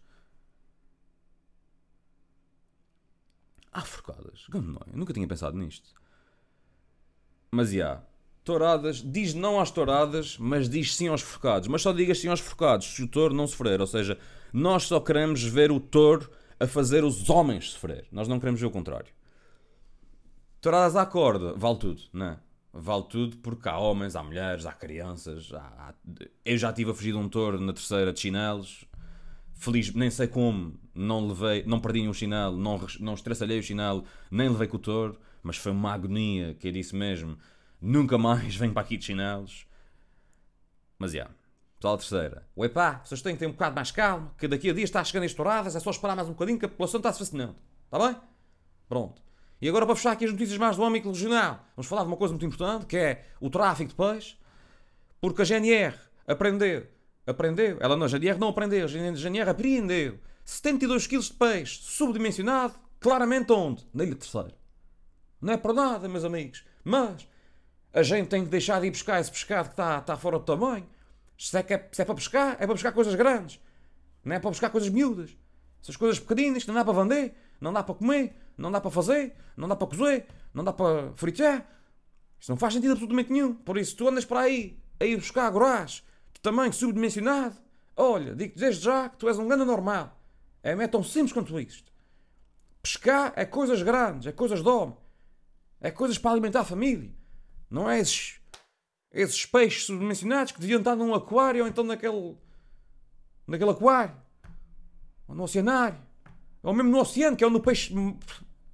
Há 3.72 3.82
forcadas. 3.82 4.46
Nunca 4.92 5.12
tinha 5.12 5.26
pensado 5.26 5.56
nisto. 5.56 5.94
Mas, 7.50 7.68
já. 7.68 7.74
Yeah, 7.74 8.06
touradas, 8.46 9.02
diz 9.02 9.34
não 9.34 9.60
às 9.60 9.72
touradas, 9.72 10.38
mas 10.38 10.68
diz 10.68 10.94
sim 10.94 11.08
aos 11.08 11.20
forcados. 11.20 11.68
Mas 11.68 11.82
só 11.82 11.92
digas 11.92 12.20
sim 12.20 12.28
aos 12.28 12.40
forcados, 12.40 12.86
se 12.86 13.02
o 13.02 13.08
touro 13.08 13.34
não 13.34 13.46
sofrer. 13.46 13.80
Ou 13.80 13.86
seja, 13.86 14.18
nós 14.52 14.84
só 14.84 15.00
queremos 15.00 15.42
ver 15.42 15.72
o 15.72 15.80
touro 15.80 16.30
a 16.58 16.66
fazer 16.66 17.04
os 17.04 17.28
homens 17.28 17.72
sofrer. 17.72 18.06
Nós 18.12 18.28
não 18.28 18.38
queremos 18.38 18.60
ver 18.60 18.66
o 18.66 18.70
contrário. 18.70 19.12
Touradas 20.60 20.96
à 20.96 21.04
corda, 21.04 21.54
vale 21.54 21.78
tudo, 21.78 22.02
não 22.12 22.26
é? 22.26 22.38
Vale 22.78 23.04
tudo 23.08 23.36
porque 23.38 23.68
há 23.68 23.78
homens, 23.78 24.14
há 24.16 24.22
mulheres, 24.22 24.66
há 24.66 24.72
crianças. 24.72 25.52
Há, 25.52 25.58
há... 25.58 25.94
Eu 26.44 26.58
já 26.58 26.70
estive 26.70 26.90
a 26.90 26.94
fugir 26.94 27.12
de 27.12 27.18
um 27.18 27.28
touro 27.28 27.60
na 27.60 27.72
terceira 27.72 28.12
de 28.12 28.20
chinelos. 28.20 28.84
Feliz, 29.54 29.92
nem 29.94 30.10
sei 30.10 30.26
como, 30.26 30.78
não 30.94 31.26
levei, 31.26 31.64
não 31.66 31.80
perdi 31.80 32.00
nenhum 32.00 32.12
chinelo, 32.12 32.58
não, 32.58 32.78
não 33.00 33.14
estraçalhei 33.14 33.58
o 33.58 33.62
chinelo, 33.62 34.04
nem 34.30 34.50
levei 34.50 34.68
com 34.68 34.76
o 34.76 34.80
touro, 34.80 35.18
mas 35.42 35.56
foi 35.56 35.72
uma 35.72 35.94
agonia 35.94 36.54
que 36.54 36.68
eu 36.68 36.72
disse 36.72 36.94
mesmo. 36.94 37.38
Nunca 37.80 38.18
mais 38.18 38.54
venho 38.56 38.72
para 38.74 38.82
aqui 38.82 38.96
de 38.96 39.06
chinelos. 39.06 39.66
Mas 40.98 41.12
já. 41.12 41.18
Yeah. 41.18 41.34
Pessoal 41.78 41.98
terceira. 41.98 42.46
O 42.56 42.64
epá, 42.64 43.02
vocês 43.04 43.20
têm 43.20 43.34
que 43.34 43.38
ter 43.38 43.46
um 43.46 43.52
bocado 43.52 43.74
mais 43.74 43.90
calma, 43.90 44.34
que 44.38 44.48
daqui 44.48 44.70
a 44.70 44.72
dias 44.72 44.88
está 44.88 45.04
chegando 45.04 45.24
estouradas, 45.24 45.76
é 45.76 45.80
só 45.80 45.90
esperar 45.90 46.16
mais 46.16 46.26
um 46.28 46.32
bocadinho 46.32 46.58
que 46.58 46.64
a 46.64 46.68
população 46.68 46.98
está 46.98 47.12
se 47.12 47.20
vacinando. 47.20 47.56
Está 47.84 47.98
bem? 47.98 48.16
Pronto. 48.88 49.25
E 49.60 49.68
agora 49.68 49.86
para 49.86 49.96
fechar 49.96 50.12
aqui 50.12 50.24
as 50.24 50.32
notícias 50.32 50.58
mais 50.58 50.76
do 50.76 50.84
âmbito 50.84 51.08
regional, 51.08 51.64
vamos 51.74 51.86
falar 51.86 52.02
de 52.02 52.08
uma 52.08 52.16
coisa 52.16 52.32
muito 52.32 52.44
importante, 52.44 52.86
que 52.86 52.96
é 52.96 53.24
o 53.40 53.48
tráfico 53.48 53.90
de 53.90 53.96
peixe, 53.96 54.36
porque 55.20 55.42
a 55.42 55.44
GNR 55.44 55.94
aprendeu, 56.26 56.86
aprendeu, 57.26 57.78
ela 57.80 57.96
não, 57.96 58.04
a 58.04 58.08
GNR 58.08 58.38
não 58.38 58.48
aprendeu, 58.48 58.84
a 58.84 58.88
GNR 58.88 59.50
apreendeu 59.50 60.18
72 60.44 61.06
kg 61.06 61.20
de 61.20 61.32
peixe 61.32 61.80
subdimensionado, 61.82 62.74
claramente 63.00 63.52
onde? 63.52 63.86
Na 63.94 64.04
Ilha 64.04 64.16
Terceira. 64.16 64.54
Não 65.40 65.52
é 65.52 65.56
para 65.56 65.72
nada, 65.72 66.08
meus 66.08 66.24
amigos, 66.24 66.64
mas 66.84 67.26
a 67.92 68.02
gente 68.02 68.28
tem 68.28 68.44
que 68.44 68.50
deixar 68.50 68.80
de 68.80 68.88
ir 68.88 68.90
buscar 68.90 69.20
esse 69.20 69.30
pescado 69.30 69.68
que 69.68 69.72
está, 69.72 69.98
está 69.98 70.16
fora 70.16 70.38
do 70.38 70.44
tamanho, 70.44 70.86
se 71.38 71.56
é, 71.56 71.60
é, 71.60 71.88
se 71.92 72.02
é 72.02 72.04
para 72.04 72.14
pescar, 72.14 72.52
é 72.60 72.66
para 72.66 72.74
pescar 72.74 72.92
coisas 72.92 73.14
grandes. 73.14 73.60
Não 74.24 74.34
é 74.34 74.38
para 74.38 74.50
pescar 74.50 74.70
coisas 74.70 74.88
miúdas. 74.90 75.36
Essas 75.82 75.96
coisas 75.96 76.18
pequeninas 76.18 76.64
que 76.64 76.68
não 76.68 76.74
dá 76.74 76.84
para 76.84 77.02
vender, 77.02 77.34
não 77.60 77.72
dá 77.72 77.82
para 77.82 77.94
comer, 77.94 78.34
não 78.56 78.70
dá 78.70 78.80
para 78.80 78.90
fazer, 78.90 79.34
não 79.56 79.68
dá 79.68 79.76
para 79.76 79.86
cozer, 79.86 80.26
não 80.52 80.64
dá 80.64 80.72
para 80.72 81.12
fritar. 81.14 81.66
Isto 82.38 82.50
não 82.50 82.56
faz 82.56 82.74
sentido 82.74 82.92
absolutamente 82.92 83.32
nenhum. 83.32 83.54
Por 83.54 83.78
isso, 83.78 83.96
tu 83.96 84.08
andas 84.08 84.24
para 84.24 84.40
aí 84.40 84.78
a 85.00 85.04
ir 85.04 85.16
buscar 85.16 85.50
gorás 85.50 86.02
de 86.32 86.40
tamanho 86.40 86.72
subdimensionado. 86.72 87.56
Olha, 87.96 88.34
digo 88.34 88.58
desde 88.58 88.84
já 88.84 89.08
que 89.08 89.16
tu 89.16 89.28
és 89.28 89.38
um 89.38 89.48
grande 89.48 89.64
normal. 89.64 90.18
É, 90.62 90.72
é 90.72 90.88
tão 90.88 91.02
simples 91.02 91.32
quanto 91.32 91.58
isto. 91.58 91.92
Pescar 92.82 93.32
é 93.36 93.44
coisas 93.44 93.82
grandes, 93.82 94.26
é 94.26 94.32
coisas 94.32 94.62
de 94.62 94.68
homem. 94.68 94.96
É 95.80 95.90
coisas 95.90 96.18
para 96.18 96.32
alimentar 96.32 96.60
a 96.60 96.64
família. 96.64 97.14
Não 97.70 97.90
é 97.90 97.98
esses 97.98 98.40
esses 99.16 99.46
peixes 99.46 99.86
subdimensionados 99.86 100.52
que 100.52 100.60
deviam 100.60 100.78
estar 100.78 100.94
num 100.94 101.14
aquário 101.14 101.62
ou 101.62 101.68
então 101.68 101.82
naquele. 101.82 102.36
naquele 103.46 103.70
aquário. 103.70 104.14
Ou 105.26 105.34
no 105.34 105.44
oceanário. 105.44 105.98
Ou 106.62 106.74
mesmo 106.74 106.90
no 106.90 107.00
oceano, 107.00 107.36
que 107.36 107.42
é 107.42 107.46
onde 107.46 107.56
o 107.56 107.60
peixe. 107.60 107.94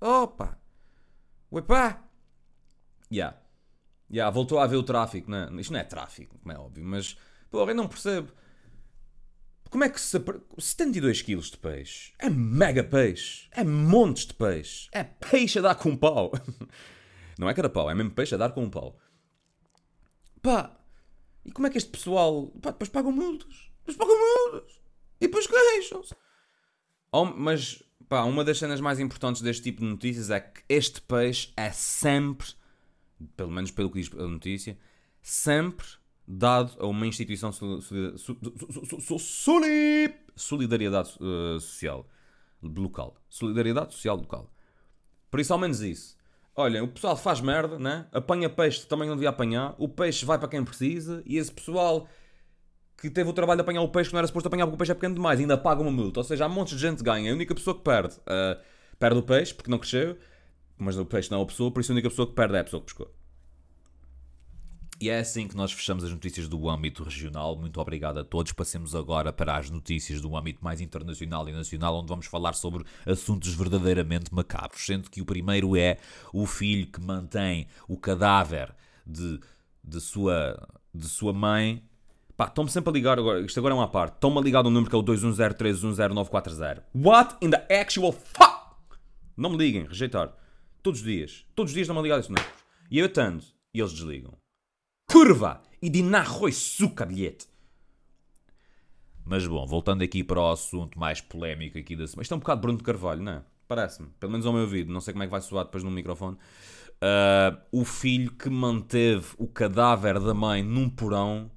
Opa! 0.02 0.58
Uepá! 1.52 2.02
Já, 3.08 3.40
yeah, 4.10 4.30
voltou 4.30 4.58
a 4.58 4.64
haver 4.64 4.76
o 4.76 4.82
tráfico, 4.82 5.30
né? 5.30 5.48
Isto 5.60 5.72
não 5.72 5.78
é 5.78 5.84
tráfico, 5.84 6.38
como 6.40 6.52
é 6.52 6.58
óbvio, 6.58 6.84
mas. 6.84 7.16
Porra, 7.48 7.70
eu 7.70 7.74
não 7.76 7.86
percebo. 7.86 8.32
Como 9.70 9.84
é 9.84 9.88
que 9.88 10.00
se. 10.00 10.18
72 10.58 11.22
kg 11.22 11.40
de 11.40 11.56
peixe. 11.56 12.12
É 12.18 12.28
mega 12.28 12.82
peixe. 12.82 13.48
É 13.52 13.62
montes 13.62 14.26
de 14.26 14.34
peixe. 14.34 14.88
É 14.90 15.04
peixe 15.04 15.60
a 15.60 15.62
dar 15.62 15.76
com 15.76 15.90
um 15.90 15.96
pau. 15.96 16.32
Não 17.38 17.48
é 17.48 17.54
cada 17.54 17.70
pau, 17.70 17.90
é 17.90 17.94
mesmo 17.94 18.10
peixe 18.10 18.34
a 18.34 18.38
dar 18.38 18.50
com 18.50 18.64
um 18.64 18.70
pau. 18.70 18.98
Pá, 20.42 20.78
e 21.44 21.52
como 21.52 21.66
é 21.66 21.70
que 21.70 21.78
este 21.78 21.90
pessoal. 21.90 22.48
Pá, 22.60 22.72
depois 22.72 22.90
pagam 22.90 23.12
multas. 23.12 23.70
Depois 23.78 23.96
pagam 23.96 24.16
multas. 24.18 24.82
E 25.20 25.26
depois 25.26 25.46
queixam-se. 25.46 26.14
Oh, 27.12 27.24
mas, 27.24 27.82
pá, 28.08 28.24
uma 28.24 28.44
das 28.44 28.58
cenas 28.58 28.80
mais 28.80 28.98
importantes 29.00 29.42
deste 29.42 29.62
tipo 29.62 29.80
de 29.80 29.86
notícias 29.86 30.30
é 30.30 30.40
que 30.40 30.62
este 30.68 31.00
peixe 31.00 31.52
é 31.56 31.70
sempre, 31.70 32.48
pelo 33.36 33.50
menos 33.50 33.70
pelo 33.70 33.90
que 33.90 34.00
diz 34.00 34.10
a 34.18 34.26
notícia, 34.26 34.78
sempre 35.20 35.86
dado 36.26 36.72
a 36.78 36.86
uma 36.86 37.06
instituição 37.06 37.50
solidariedade 40.34 41.10
social 41.60 42.08
local. 42.62 43.16
Solidariedade 43.28 43.94
social 43.94 44.16
local. 44.16 44.50
Por 45.30 45.40
isso, 45.40 45.52
ao 45.52 45.58
menos 45.58 45.80
isso. 45.80 46.16
Olha, 46.54 46.84
o 46.84 46.88
pessoal 46.88 47.16
faz 47.16 47.40
merda, 47.40 47.78
né? 47.78 48.06
apanha 48.12 48.48
peixe 48.48 48.80
que 48.80 48.86
também 48.86 49.08
não 49.08 49.16
devia 49.16 49.30
apanhar, 49.30 49.74
o 49.78 49.88
peixe 49.88 50.24
vai 50.24 50.38
para 50.38 50.48
quem 50.48 50.62
precisa 50.62 51.22
e 51.24 51.38
esse 51.38 51.50
pessoal 51.50 52.06
que 53.02 53.10
teve 53.10 53.28
o 53.28 53.32
trabalho 53.32 53.58
de 53.58 53.62
apanhar 53.62 53.82
o 53.82 53.88
peixe 53.88 54.10
que 54.10 54.14
não 54.14 54.20
era 54.20 54.28
suposto 54.28 54.46
apanhar 54.46 54.64
porque 54.64 54.76
o 54.76 54.78
peixe 54.78 54.92
é 54.92 54.94
pequeno 54.94 55.16
demais 55.16 55.40
ainda 55.40 55.58
paga 55.58 55.82
uma 55.82 55.90
multa. 55.90 56.20
Ou 56.20 56.24
seja, 56.24 56.44
há 56.44 56.48
montes 56.48 56.76
de 56.76 56.80
gente 56.80 57.02
ganha. 57.02 57.32
A 57.32 57.34
única 57.34 57.52
pessoa 57.52 57.76
que 57.76 57.82
perde, 57.82 58.14
uh, 58.14 58.62
perde 58.96 59.18
o 59.18 59.22
peixe 59.24 59.52
porque 59.52 59.68
não 59.68 59.76
cresceu, 59.76 60.16
mas 60.78 60.96
o 60.96 61.04
peixe 61.04 61.28
não 61.28 61.40
é 61.40 61.42
a 61.42 61.46
pessoa, 61.46 61.68
por 61.72 61.80
isso 61.80 61.90
a 61.90 61.94
única 61.94 62.08
pessoa 62.08 62.28
que 62.28 62.34
perde 62.34 62.54
é 62.54 62.60
a 62.60 62.64
pessoa 62.64 62.80
que 62.80 62.86
pescou. 62.86 63.12
E 65.00 65.10
é 65.10 65.18
assim 65.18 65.48
que 65.48 65.56
nós 65.56 65.72
fechamos 65.72 66.04
as 66.04 66.12
notícias 66.12 66.46
do 66.46 66.70
âmbito 66.70 67.02
regional. 67.02 67.56
Muito 67.56 67.80
obrigado 67.80 68.18
a 68.18 68.24
todos. 68.24 68.52
Passemos 68.52 68.94
agora 68.94 69.32
para 69.32 69.56
as 69.56 69.68
notícias 69.68 70.20
do 70.20 70.36
âmbito 70.36 70.62
mais 70.62 70.80
internacional 70.80 71.48
e 71.48 71.52
nacional, 71.52 71.98
onde 71.98 72.06
vamos 72.06 72.26
falar 72.26 72.52
sobre 72.52 72.84
assuntos 73.04 73.52
verdadeiramente 73.52 74.32
macabros. 74.32 74.86
Sendo 74.86 75.10
que 75.10 75.20
o 75.20 75.24
primeiro 75.24 75.76
é 75.76 75.98
o 76.32 76.46
filho 76.46 76.86
que 76.86 77.00
mantém 77.00 77.66
o 77.88 77.96
cadáver 77.96 78.72
de, 79.04 79.40
de, 79.82 80.00
sua, 80.00 80.68
de 80.94 81.08
sua 81.08 81.32
mãe. 81.32 81.82
Pá, 82.36 82.46
estão-me 82.46 82.70
sempre 82.70 82.90
a 82.90 82.92
ligar 82.92 83.18
agora. 83.18 83.40
Isto 83.40 83.58
agora 83.58 83.74
é 83.74 83.76
uma 83.76 83.88
parte. 83.88 84.14
Estão-me 84.14 84.38
a 84.38 84.40
ligar 84.40 84.66
um 84.66 84.70
número 84.70 84.88
que 84.88 84.96
é 84.96 84.98
o 84.98 85.02
2103100940. 85.02 86.82
What 86.94 87.36
in 87.42 87.50
the 87.50 87.66
actual 87.80 88.12
fuck? 88.12 88.98
Não 89.36 89.50
me 89.50 89.56
liguem, 89.56 89.86
rejeitar. 89.86 90.32
Todos 90.82 91.00
os 91.00 91.06
dias. 91.06 91.44
Todos 91.54 91.70
os 91.70 91.74
dias 91.74 91.84
estão-me 91.84 92.00
a 92.00 92.02
ligar 92.02 92.18
esses 92.18 92.30
números. 92.30 92.50
E 92.90 92.98
eu 92.98 93.06
atendo. 93.06 93.44
E 93.74 93.80
eles 93.80 93.92
desligam. 93.92 94.34
Curva! 95.10 95.62
E 95.80 95.90
de 95.90 96.02
narroi 96.02 96.52
suca 96.52 97.04
bilhete. 97.04 97.46
Mas 99.24 99.46
bom, 99.46 99.66
voltando 99.66 100.02
aqui 100.02 100.24
para 100.24 100.40
o 100.40 100.50
assunto 100.50 100.98
mais 100.98 101.20
polémico 101.20 101.78
aqui 101.78 101.94
da 101.94 102.06
semana. 102.06 102.22
Isto 102.22 102.34
é 102.34 102.36
um 102.36 102.40
bocado 102.40 102.60
Bruno 102.60 102.78
de 102.78 102.84
Carvalho, 102.84 103.22
não 103.22 103.32
é? 103.32 103.42
Parece-me. 103.68 104.08
Pelo 104.18 104.32
menos 104.32 104.46
ao 104.46 104.52
meu 104.52 104.62
ouvido. 104.62 104.92
Não 104.92 105.00
sei 105.00 105.12
como 105.12 105.22
é 105.22 105.26
que 105.26 105.30
vai 105.30 105.40
soar 105.40 105.64
depois 105.64 105.84
no 105.84 105.90
microfone. 105.90 106.36
Uh, 106.36 107.80
o 107.80 107.84
filho 107.84 108.30
que 108.32 108.48
manteve 108.48 109.34
o 109.38 109.46
cadáver 109.46 110.20
da 110.20 110.34
mãe 110.34 110.62
num 110.62 110.88
porão 110.88 111.50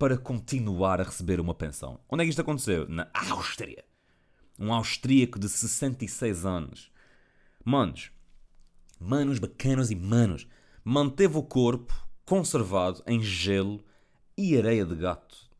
para 0.00 0.16
continuar 0.16 0.98
a 0.98 1.04
receber 1.04 1.38
uma 1.40 1.54
pensão. 1.54 2.00
Onde 2.08 2.22
é 2.22 2.24
que 2.24 2.30
isto 2.30 2.40
aconteceu? 2.40 2.88
Na 2.88 3.10
Áustria. 3.12 3.84
Um 4.58 4.72
austríaco 4.72 5.38
de 5.38 5.46
66 5.46 6.46
anos. 6.46 6.90
Manos, 7.62 8.10
manos 8.98 9.38
bacanos 9.38 9.90
e 9.90 9.94
manos, 9.94 10.48
manteve 10.82 11.36
o 11.36 11.42
corpo 11.42 11.94
conservado 12.24 13.02
em 13.06 13.20
gelo 13.20 13.84
e 14.38 14.56
areia 14.56 14.86
de 14.86 14.94
gato 14.94 15.50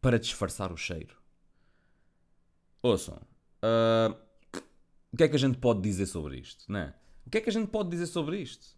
para 0.00 0.20
disfarçar 0.20 0.70
o 0.70 0.76
cheiro. 0.76 1.16
Ouçam, 2.80 3.20
uh, 3.64 4.16
o 5.12 5.16
que 5.16 5.24
é 5.24 5.28
que 5.28 5.34
a 5.34 5.40
gente 5.40 5.58
pode 5.58 5.80
dizer 5.80 6.06
sobre 6.06 6.38
isto? 6.38 6.70
Né? 6.70 6.94
O 7.26 7.30
que 7.30 7.38
é 7.38 7.40
que 7.40 7.50
a 7.50 7.52
gente 7.52 7.68
pode 7.72 7.90
dizer 7.90 8.06
sobre 8.06 8.40
isto? 8.40 8.77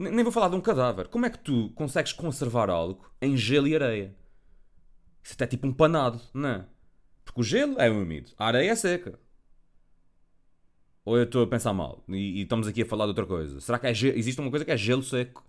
Nem 0.00 0.24
vou 0.24 0.32
falar 0.32 0.48
de 0.48 0.56
um 0.56 0.62
cadáver. 0.62 1.08
Como 1.08 1.26
é 1.26 1.30
que 1.30 1.38
tu 1.38 1.68
consegues 1.74 2.10
conservar 2.10 2.70
algo 2.70 3.12
em 3.20 3.36
gelo 3.36 3.68
e 3.68 3.74
areia? 3.74 4.16
Isso 5.22 5.34
até 5.34 5.44
é 5.44 5.46
tipo 5.46 5.66
um 5.66 5.74
panado, 5.74 6.18
não 6.32 6.48
é? 6.48 6.66
Porque 7.22 7.42
o 7.42 7.44
gelo 7.44 7.78
é 7.78 7.90
úmido, 7.90 8.30
a 8.38 8.46
areia 8.46 8.70
é 8.70 8.74
seca. 8.74 9.18
Ou 11.04 11.18
eu 11.18 11.24
estou 11.24 11.42
a 11.42 11.46
pensar 11.46 11.74
mal 11.74 12.02
e, 12.08 12.38
e, 12.38 12.42
estamos 12.42 12.66
aqui 12.66 12.80
a 12.80 12.86
falar 12.86 13.04
de 13.04 13.10
outra 13.10 13.26
coisa? 13.26 13.60
Será 13.60 13.78
que 13.78 13.86
é 13.86 13.90
existe 13.90 14.40
uma 14.40 14.48
coisa 14.48 14.64
que 14.64 14.70
é 14.70 14.76
gelo 14.76 15.02
seco? 15.02 15.44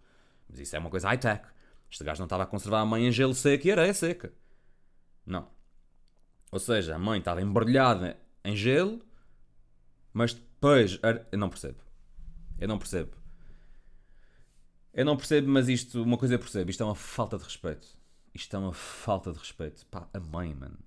Mas 0.50 0.60
isso 0.60 0.76
é 0.76 0.80
uma 0.80 0.90
coisa 0.90 1.08
high-tech. 1.08 1.46
Este 1.90 2.04
gajo 2.04 2.20
não 2.20 2.26
estava 2.26 2.44
a 2.44 2.46
conservar 2.46 2.82
a 2.82 2.86
mãe 2.86 3.08
em 3.08 3.12
gelo 3.12 3.34
seco 3.34 3.68
e 3.68 3.72
areia 3.72 3.94
seca. 3.94 4.34
Não. 5.26 5.48
Ou 6.52 6.60
seja, 6.60 6.96
a 6.96 7.00
mãe 7.00 7.20
estava 7.20 7.42
embrulhada 7.42 8.18
em 8.44 8.54
gelo, 8.54 9.00
mas 10.12 10.34
depois. 10.34 11.00
Eu 11.32 11.38
não 11.38 11.50
percebo. 11.50 11.80
Eu 12.60 12.68
não 12.68 12.78
percebo. 12.78 13.21
Eu 14.94 15.06
não 15.06 15.16
percebo, 15.16 15.50
mas 15.50 15.70
isto, 15.70 16.04
uma 16.04 16.18
coisa 16.18 16.36
eu 16.36 16.40
percebo, 16.40 16.70
isto 16.70 16.84
é 16.84 16.86
uma 16.86 16.96
falta 16.96 17.38
de 17.38 17.44
respeito. 17.44 17.88
Isto 18.34 18.56
é 18.56 18.60
uma 18.60 18.74
falta 18.74 19.32
de 19.32 19.40
respeito. 19.40 19.86
Pá, 19.88 20.08
a 20.14 20.20
mãe, 20.20 20.54
mano. 20.54 20.80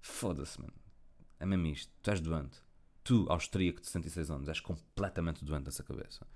Foda-se, 0.00 0.60
mano. 0.60 0.72
É 1.38 1.46
mesmo 1.46 1.66
isto. 1.66 1.92
Tu 2.02 2.10
és 2.10 2.20
doente. 2.20 2.58
Tu, 3.04 3.26
austríaco 3.28 3.80
de 3.80 3.86
66 3.86 4.30
anos, 4.30 4.48
és 4.48 4.60
completamente 4.60 5.44
doente 5.44 5.64
dessa 5.64 5.82
cabeça. 5.82 6.26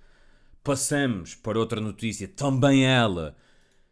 Passamos 0.63 1.35
para 1.35 1.59
outra 1.59 1.81
notícia, 1.81 2.27
também 2.27 2.87
ela, 2.87 3.37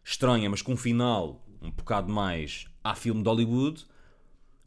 estranha, 0.03 0.49
mas 0.49 0.63
com 0.63 0.73
um 0.73 0.77
final 0.77 1.45
um 1.61 1.71
bocado 1.71 2.13
mais 2.13 2.67
a 2.83 2.95
filme 2.95 3.23
de 3.23 3.29
Hollywood. 3.29 3.87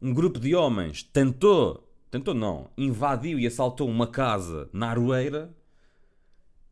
Um 0.00 0.14
grupo 0.14 0.38
de 0.38 0.54
homens 0.54 1.02
tentou, 1.02 1.88
tentou 2.10 2.34
não, 2.34 2.70
invadiu 2.76 3.38
e 3.38 3.46
assaltou 3.46 3.88
uma 3.88 4.06
casa 4.06 4.68
na 4.72 4.90
Aroeira, 4.90 5.54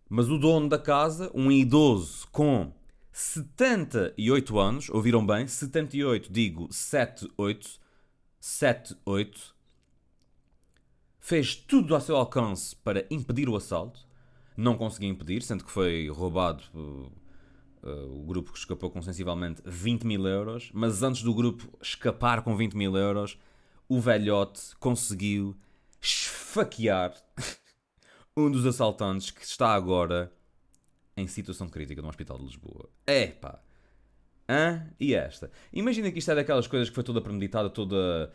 mas 0.08 0.30
o 0.30 0.38
dono 0.38 0.68
da 0.68 0.78
casa, 0.78 1.30
um 1.34 1.50
idoso 1.50 2.28
com 2.30 2.72
78 3.12 4.58
anos, 4.58 4.90
ouviram 4.90 5.24
bem? 5.24 5.46
78, 5.46 6.32
digo 6.32 6.68
78, 6.70 7.80
78, 8.40 9.54
fez 11.18 11.54
tudo 11.54 11.94
ao 11.94 12.00
seu 12.00 12.16
alcance 12.16 12.76
para 12.76 13.06
impedir 13.10 13.48
o 13.48 13.56
assalto. 13.56 14.06
Não 14.56 14.76
conseguiu 14.76 15.08
impedir, 15.08 15.42
sendo 15.42 15.64
que 15.64 15.70
foi 15.70 16.08
roubado 16.08 16.62
uh, 16.74 17.10
uh, 17.82 18.20
o 18.20 18.24
grupo 18.24 18.52
que 18.52 18.58
escapou 18.58 18.90
com 18.90 19.00
sensivelmente 19.00 19.62
20 19.64 20.04
mil 20.06 20.26
euros. 20.26 20.70
Mas 20.74 21.02
antes 21.02 21.22
do 21.22 21.34
grupo 21.34 21.66
escapar 21.80 22.42
com 22.42 22.56
20 22.56 22.76
mil 22.76 22.96
euros, 22.96 23.38
o 23.88 24.00
velhote 24.00 24.76
conseguiu 24.78 25.56
esfaquear 26.00 27.14
um 28.36 28.50
dos 28.50 28.66
assaltantes 28.66 29.30
que 29.30 29.44
está 29.44 29.72
agora 29.74 30.32
em 31.16 31.26
situação 31.26 31.68
crítica 31.68 32.02
no 32.02 32.08
Hospital 32.08 32.38
de 32.38 32.44
Lisboa. 32.44 32.88
É. 33.06 33.34
Hã? 34.48 34.90
E 34.98 35.14
esta? 35.14 35.50
Imagina 35.72 36.10
que 36.10 36.18
isto 36.18 36.30
é 36.30 36.34
daquelas 36.34 36.66
coisas 36.66 36.88
que 36.88 36.94
foi 36.94 37.04
toda 37.04 37.20
premeditada, 37.20 37.70
toda. 37.70 38.32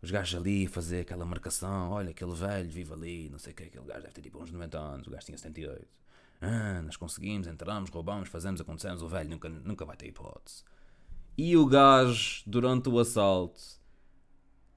Os 0.00 0.10
gajos 0.10 0.40
ali 0.40 0.66
fazer 0.66 1.02
aquela 1.02 1.24
marcação, 1.24 1.92
olha, 1.92 2.10
aquele 2.10 2.34
velho 2.34 2.68
vive 2.68 2.92
ali, 2.92 3.28
não 3.30 3.38
sei 3.38 3.52
o 3.52 3.56
que, 3.56 3.62
aquele 3.62 3.84
gajo 3.84 4.00
deve 4.00 4.12
ter 4.12 4.20
tipo 4.20 4.42
uns 4.42 4.50
90 4.50 4.76
anos, 4.76 5.06
o 5.06 5.10
gajo 5.10 5.26
tinha 5.26 5.38
78. 5.38 5.86
Ah, 6.40 6.82
nós 6.82 6.96
conseguimos, 6.96 7.46
entramos, 7.46 7.88
roubamos, 7.88 8.28
fazemos, 8.28 8.60
acontecemos, 8.60 9.00
o 9.00 9.06
velho 9.06 9.30
nunca, 9.30 9.48
nunca 9.48 9.84
vai 9.84 9.96
ter 9.96 10.08
hipótese. 10.08 10.64
E 11.38 11.56
o 11.56 11.64
gajo, 11.66 12.42
durante 12.48 12.88
o 12.88 12.98
assalto, 12.98 13.60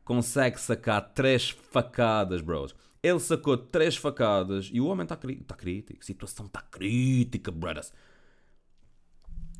consegue 0.03 0.61
sacar 0.61 1.01
três 1.15 1.49
facadas, 1.49 2.41
bros. 2.41 2.75
Ele 3.05 3.19
sacou 3.19 3.55
três 3.55 3.95
facadas 3.95 4.67
e 4.73 4.81
o 4.81 4.87
homem 4.87 5.03
está 5.03 5.15
tá 5.15 5.55
crítico. 5.55 5.99
A 6.01 6.03
situação 6.03 6.47
está 6.47 6.59
crítica, 6.59 7.51
brothers. 7.51 7.93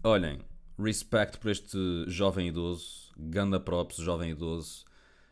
Olhem, 0.04 0.40
respect 0.80 1.38
por 1.38 1.52
este 1.52 1.78
jovem 2.08 2.48
idoso. 2.48 3.14
Ganda 3.16 3.60
props, 3.60 3.98
jovem 3.98 4.32
idoso. 4.32 4.84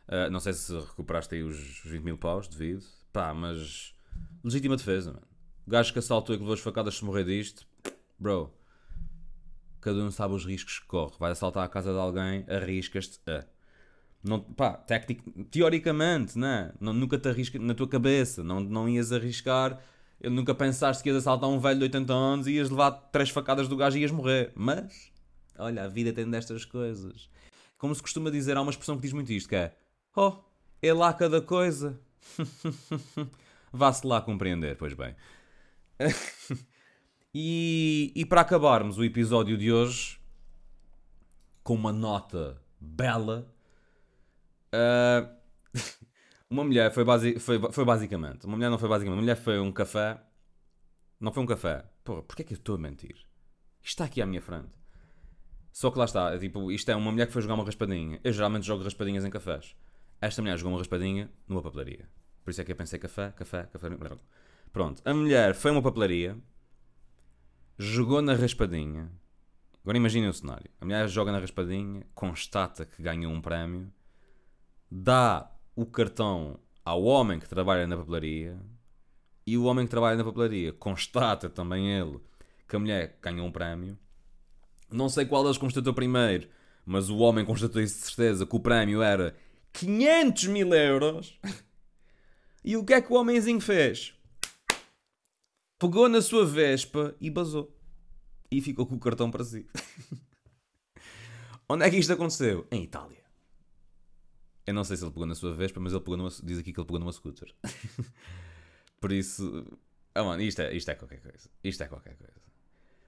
Uh, 0.06 0.30
não 0.30 0.38
sei 0.38 0.52
se 0.52 0.72
recuperaste 0.78 1.34
aí 1.34 1.42
os 1.42 1.80
20 1.84 2.04
mil 2.04 2.16
paus 2.16 2.46
devido. 2.46 2.84
Pá, 3.12 3.34
mas. 3.34 3.92
Legítima 4.44 4.76
defesa, 4.76 5.12
mano. 5.12 5.26
O 5.66 5.70
gajo 5.70 5.92
que 5.92 5.98
assaltou 5.98 6.36
e 6.36 6.38
que 6.38 6.44
levou 6.44 6.54
as 6.54 6.60
facadas 6.60 6.94
se 6.94 7.04
morrer 7.04 7.24
disto. 7.24 7.66
Bro. 8.16 8.54
Cada 9.80 9.98
um 9.98 10.12
sabe 10.12 10.34
os 10.34 10.46
riscos 10.46 10.78
que 10.78 10.86
corre. 10.86 11.16
Vai 11.18 11.32
assaltar 11.32 11.64
a 11.64 11.68
casa 11.68 11.90
de 11.90 11.98
alguém, 11.98 12.44
arriscas-te 12.48 13.18
a. 13.28 13.44
Não, 14.24 14.40
pá, 14.40 14.72
tectic, 14.72 15.20
teoricamente, 15.50 16.38
né? 16.38 16.72
não, 16.80 16.94
nunca 16.94 17.18
te 17.18 17.28
arrisca 17.28 17.58
na 17.58 17.74
tua 17.74 17.86
cabeça, 17.86 18.42
não, 18.42 18.58
não 18.58 18.88
ias 18.88 19.12
arriscar, 19.12 19.78
nunca 20.22 20.54
pensaste 20.54 21.02
que 21.02 21.10
ias 21.10 21.18
assaltar 21.18 21.50
um 21.50 21.58
velho 21.58 21.78
de 21.78 21.84
80 21.84 22.12
anos 22.12 22.46
e 22.46 22.52
ias 22.52 22.70
levar 22.70 22.90
três 22.90 23.28
facadas 23.28 23.68
do 23.68 23.76
gajo 23.76 23.98
e 23.98 24.00
ias 24.00 24.10
morrer. 24.10 24.50
Mas, 24.54 25.12
olha, 25.58 25.84
a 25.84 25.88
vida 25.88 26.10
tem 26.10 26.28
destas 26.28 26.64
coisas. 26.64 27.28
Como 27.76 27.94
se 27.94 28.00
costuma 28.00 28.30
dizer, 28.30 28.56
há 28.56 28.62
uma 28.62 28.70
expressão 28.70 28.96
que 28.96 29.02
diz 29.02 29.12
muito 29.12 29.30
isto, 29.30 29.46
que 29.46 29.56
é 29.56 29.76
Oh, 30.16 30.36
é 30.80 30.92
lá 30.92 31.12
cada 31.12 31.42
coisa. 31.42 32.00
Vá-se 33.72 34.06
lá 34.06 34.22
compreender, 34.22 34.76
pois 34.76 34.94
bem. 34.94 35.14
e, 37.34 38.12
e 38.14 38.24
para 38.24 38.40
acabarmos 38.40 38.96
o 38.96 39.04
episódio 39.04 39.58
de 39.58 39.72
hoje 39.72 40.18
com 41.62 41.74
uma 41.74 41.92
nota 41.92 42.62
bela 42.80 43.53
Uh, 44.74 45.28
uma 46.50 46.64
mulher 46.64 46.92
foi, 46.92 47.04
basi 47.04 47.38
foi, 47.38 47.60
foi 47.70 47.84
basicamente. 47.84 48.46
Uma 48.46 48.56
mulher 48.56 48.70
não 48.70 48.78
foi 48.78 48.88
basicamente. 48.88 49.16
Uma 49.16 49.22
mulher 49.22 49.36
foi 49.36 49.58
um 49.60 49.72
café. 49.72 50.20
Não 51.20 51.32
foi 51.32 51.42
um 51.42 51.46
café. 51.46 51.84
Porra, 52.02 52.22
porquê 52.22 52.42
é 52.42 52.44
que 52.44 52.54
eu 52.54 52.58
estou 52.58 52.74
a 52.74 52.78
mentir? 52.78 53.16
Isto 53.82 53.88
está 53.88 54.04
aqui 54.04 54.20
à 54.20 54.26
minha 54.26 54.40
frente. 54.40 54.72
Só 55.72 55.90
que 55.90 55.98
lá 55.98 56.04
está. 56.04 56.34
É 56.34 56.38
tipo, 56.38 56.70
isto 56.70 56.90
é 56.90 56.96
uma 56.96 57.10
mulher 57.10 57.26
que 57.26 57.32
foi 57.32 57.42
jogar 57.42 57.54
uma 57.54 57.64
raspadinha. 57.64 58.20
Eu 58.22 58.32
geralmente 58.32 58.66
jogo 58.66 58.82
raspadinhas 58.82 59.24
em 59.24 59.30
cafés. 59.30 59.76
Esta 60.20 60.42
mulher 60.42 60.56
jogou 60.56 60.72
uma 60.72 60.78
raspadinha 60.78 61.30
numa 61.48 61.62
papelaria. 61.62 62.08
Por 62.44 62.50
isso 62.50 62.60
é 62.60 62.64
que 62.64 62.72
eu 62.72 62.76
pensei 62.76 62.98
café, 62.98 63.32
café, 63.32 63.64
café. 63.64 63.88
Pronto. 64.72 65.02
A 65.04 65.14
mulher 65.14 65.54
foi 65.54 65.70
uma 65.70 65.82
papelaria. 65.82 66.36
Jogou 67.78 68.22
na 68.22 68.34
raspadinha. 68.34 69.10
Agora 69.82 69.98
imaginem 69.98 70.28
o 70.28 70.32
cenário. 70.32 70.70
A 70.80 70.84
mulher 70.84 71.08
joga 71.08 71.30
na 71.30 71.38
raspadinha, 71.38 72.06
constata 72.14 72.86
que 72.86 73.02
ganhou 73.02 73.32
um 73.32 73.40
prémio 73.40 73.92
dá 74.96 75.50
o 75.74 75.84
cartão 75.84 76.56
ao 76.84 77.02
homem 77.02 77.40
que 77.40 77.48
trabalha 77.48 77.84
na 77.84 77.96
papelaria 77.96 78.56
e 79.44 79.58
o 79.58 79.64
homem 79.64 79.86
que 79.86 79.90
trabalha 79.90 80.16
na 80.16 80.22
papelaria 80.22 80.72
constata 80.72 81.50
também 81.50 81.90
ele 81.90 82.20
que 82.68 82.76
a 82.76 82.78
mulher 82.78 83.18
ganhou 83.20 83.44
um 83.44 83.50
prémio. 83.50 83.98
Não 84.88 85.08
sei 85.08 85.26
qual 85.26 85.42
deles 85.42 85.58
constatou 85.58 85.92
primeiro, 85.92 86.48
mas 86.86 87.10
o 87.10 87.16
homem 87.18 87.44
constatou 87.44 87.82
isso 87.82 87.98
de 87.98 88.04
certeza 88.04 88.46
que 88.46 88.54
o 88.54 88.60
prémio 88.60 89.02
era 89.02 89.36
500 89.72 90.44
mil 90.44 90.72
euros. 90.72 91.40
E 92.64 92.76
o 92.76 92.84
que 92.84 92.94
é 92.94 93.02
que 93.02 93.12
o 93.12 93.16
homenzinho 93.16 93.60
fez? 93.60 94.14
Pegou 95.76 96.08
na 96.08 96.22
sua 96.22 96.46
vespa 96.46 97.16
e 97.20 97.28
basou. 97.28 97.76
E 98.48 98.60
ficou 98.60 98.86
com 98.86 98.94
o 98.94 99.00
cartão 99.00 99.28
para 99.28 99.44
si. 99.44 99.66
Onde 101.68 101.84
é 101.84 101.90
que 101.90 101.98
isto 101.98 102.12
aconteceu? 102.12 102.66
Em 102.70 102.84
Itália. 102.84 103.23
Eu 104.66 104.74
não 104.74 104.84
sei 104.84 104.96
se 104.96 105.04
ele 105.04 105.12
pegou 105.12 105.26
na 105.26 105.34
sua 105.34 105.54
Vespa, 105.54 105.78
mas 105.80 105.92
ele 105.92 106.00
pegou 106.00 106.16
numa, 106.16 106.30
diz 106.42 106.58
aqui 106.58 106.72
que 106.72 106.80
ele 106.80 106.86
pegou 106.86 106.98
numa 106.98 107.12
scooter. 107.12 107.54
Por 109.00 109.12
isso. 109.12 109.66
Ah, 110.14 110.22
mano, 110.22 110.42
isto 110.42 110.62
é, 110.62 110.74
isto 110.74 110.90
é 110.90 110.94
qualquer 110.94 111.20
coisa. 111.20 111.50
Isto 111.62 111.82
é 111.82 111.86
qualquer 111.86 112.16
coisa. 112.16 112.40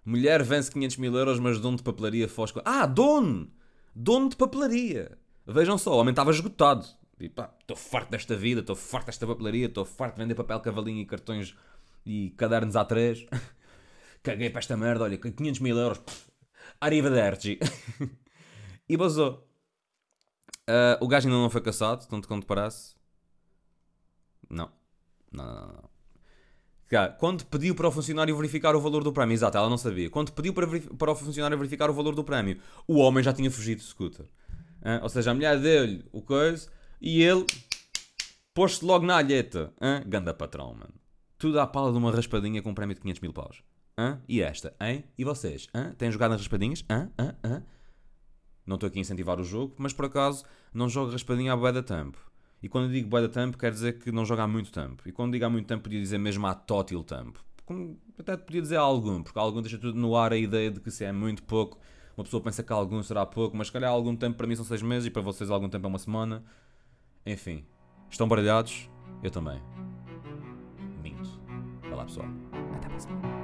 Mulher 0.05 0.43
vence 0.43 0.71
500 0.71 0.99
mil 0.99 1.17
euros, 1.17 1.41
mas 1.41 1.59
dono 1.59 1.77
de 1.77 1.83
papelaria 1.83 2.29
fosco. 2.29 2.61
Ah, 2.65 2.87
dono! 2.87 3.51
Dono 3.95 4.29
de 4.29 4.37
papelaria! 4.37 5.19
Vejam 5.47 5.79
só, 5.79 5.95
o 5.95 5.99
homem 5.99 6.13
estava 6.13 6.31
esgotado. 6.31 6.87
Tipo, 7.19 7.49
estou 7.61 7.77
farto 7.77 8.11
desta 8.11 8.37
vida, 8.37 8.61
estou 8.61 8.77
farto 8.77 9.07
desta 9.07 9.27
papelaria, 9.27 9.67
estou 9.67 9.85
farto 9.85 10.17
de 10.17 10.23
vender 10.23 10.35
papel 10.35 10.61
cavalinho 10.61 11.01
e 11.01 11.07
cartões 11.07 11.57
e 12.05 12.31
cadernos 12.37 12.75
A3. 12.75 13.27
Caguei 14.23 14.51
para 14.51 14.59
esta 14.59 14.77
merda, 14.77 15.05
olha, 15.05 15.17
500 15.17 15.61
mil 15.61 15.79
euros. 15.79 16.01
Arrivederci. 16.81 17.59
e 18.89 18.97
basou. 18.97 19.49
Uh, 20.69 21.05
o 21.05 21.09
gajo 21.09 21.29
ainda 21.29 21.39
não 21.39 21.51
foi 21.51 21.61
caçado, 21.61 22.07
tanto 22.07 22.27
quanto 22.27 22.47
parece. 22.47 22.95
Não. 24.51 24.71
Não, 25.33 25.45
não, 25.45 25.67
não. 25.67 25.91
Cara, 26.89 27.11
quando 27.13 27.45
pediu 27.47 27.75
para 27.75 27.89
o 27.89 27.91
funcionário 27.91 28.37
verificar 28.37 28.77
o 28.77 28.81
valor 28.81 29.03
do 29.03 29.13
prémio, 29.13 29.35
exato, 29.35 29.59
ela 29.59 29.69
não 29.69 29.79
sabia. 29.79 30.09
Quando 30.09 30.33
pediu 30.33 30.55
para, 30.55 30.67
para 30.97 31.11
o 31.11 31.15
funcionário 31.17 31.57
verificar 31.59 31.91
o 31.91 31.93
valor 31.93 32.15
do 32.15 32.23
prémio, 32.23 32.61
o 32.87 32.99
homem 32.99 33.25
já 33.25 33.33
tinha 33.33 33.51
fugido 33.51 33.81
de 33.81 33.87
scooter. 33.87 34.27
Uh, 34.83 35.03
ou 35.03 35.09
seja, 35.09 35.33
a 35.33 35.35
mulher 35.35 35.59
deu-lhe 35.61 36.05
o 36.13 36.23
coisa 36.23 36.69
e 37.01 37.23
ele 37.23 37.45
pôs-se 38.55 38.85
logo 38.85 39.05
na 39.05 39.17
alheta. 39.17 39.73
Uh, 39.77 40.09
ganda 40.09 40.33
patrão, 40.33 40.75
mano. 40.75 40.95
Tudo 41.39 41.59
à 41.59 41.67
pala 41.67 41.91
de 41.91 41.99
uma 41.99 42.13
raspadinha 42.13 42.63
com 42.63 42.71
um 42.71 42.75
prémio 42.75 42.95
de 42.95 43.01
500 43.01 43.21
mil 43.21 43.33
paus. 43.33 43.63
E 44.29 44.43
esta, 44.43 44.75
hein? 44.81 45.05
E 45.17 45.25
vocês? 45.25 45.69
Uh, 45.75 45.95
têm 45.95 46.13
jogado 46.13 46.33
nas 46.33 46.41
raspadinhas? 46.41 46.83
Uh, 46.83 47.11
uh, 47.23 47.57
uh. 47.57 47.63
Não 48.67 48.75
estou 48.75 48.89
aqui 48.89 48.99
a 48.99 49.03
incentivar 49.03 49.41
o 49.41 49.45
jogo, 49.45 49.75
mas 49.79 49.93
por 49.93 50.07
acaso 50.07 50.45
não 50.75 50.89
jogo 50.89 51.13
raspadinha 51.13 51.53
há 51.53 51.57
bué 51.57 51.73
da 51.73 51.83
tempo. 51.83 52.19
E 52.63 52.69
quando 52.69 52.91
digo 52.91 53.09
bué 53.09 53.23
da 53.23 53.29
tempo, 53.29 53.57
quer 53.57 53.71
dizer 53.71 53.99
que 53.99 54.11
não 54.11 54.25
joga 54.25 54.43
há 54.43 54.49
muito 54.49 54.73
tempo. 54.73 55.03
E 55.07 55.13
quando 55.13 55.33
digo 55.33 55.45
há 55.45 55.51
muito 55.51 55.67
tempo, 55.67 55.85
podia 55.85 56.01
dizer 56.01 56.19
mesmo 56.19 56.47
há 56.47 56.55
tótil 56.55 57.05
tempo. 57.05 57.45
Até 58.19 58.37
podia 58.37 58.63
dizer 58.63 58.77
algum, 58.77 59.23
porque 59.23 59.39
algum 59.39 59.61
deixa 59.61 59.79
tudo 59.79 59.99
no 59.99 60.17
ar 60.17 60.33
a 60.33 60.37
ideia 60.37 60.71
de 60.71 60.81
que 60.81 60.91
se 60.91 61.05
é 61.05 61.13
muito 61.13 61.43
pouco, 61.43 61.79
uma 62.17 62.25
pessoa 62.25 62.43
pensa 62.43 62.63
que 62.63 62.73
algum 62.73 63.03
será 63.03 63.27
pouco, 63.27 63.57
mas 63.57 63.67
se 63.67 63.73
calhar 63.73 63.91
algum 63.91 64.17
tempo 64.17 64.37
para 64.37 64.47
mim 64.47 64.57
são 64.57 64.65
seis 64.65 64.83
meses 64.83 65.07
e 65.07 65.11
para 65.11 65.21
vocês 65.21 65.51
algum 65.51 65.69
tempo 65.69 65.87
é 65.87 65.89
uma 65.89 65.99
semana. 65.99 66.43
Enfim, 67.27 67.65
estão 68.09 68.27
baralhados? 68.27 68.89
Eu 69.23 69.31
também. 69.31 69.61
Minto. 71.03 71.41
Vai 71.83 71.95
lá 71.95 72.05
pessoal. 72.05 72.29
Até 72.77 72.87
a 72.87 72.91
próxima. 72.91 73.36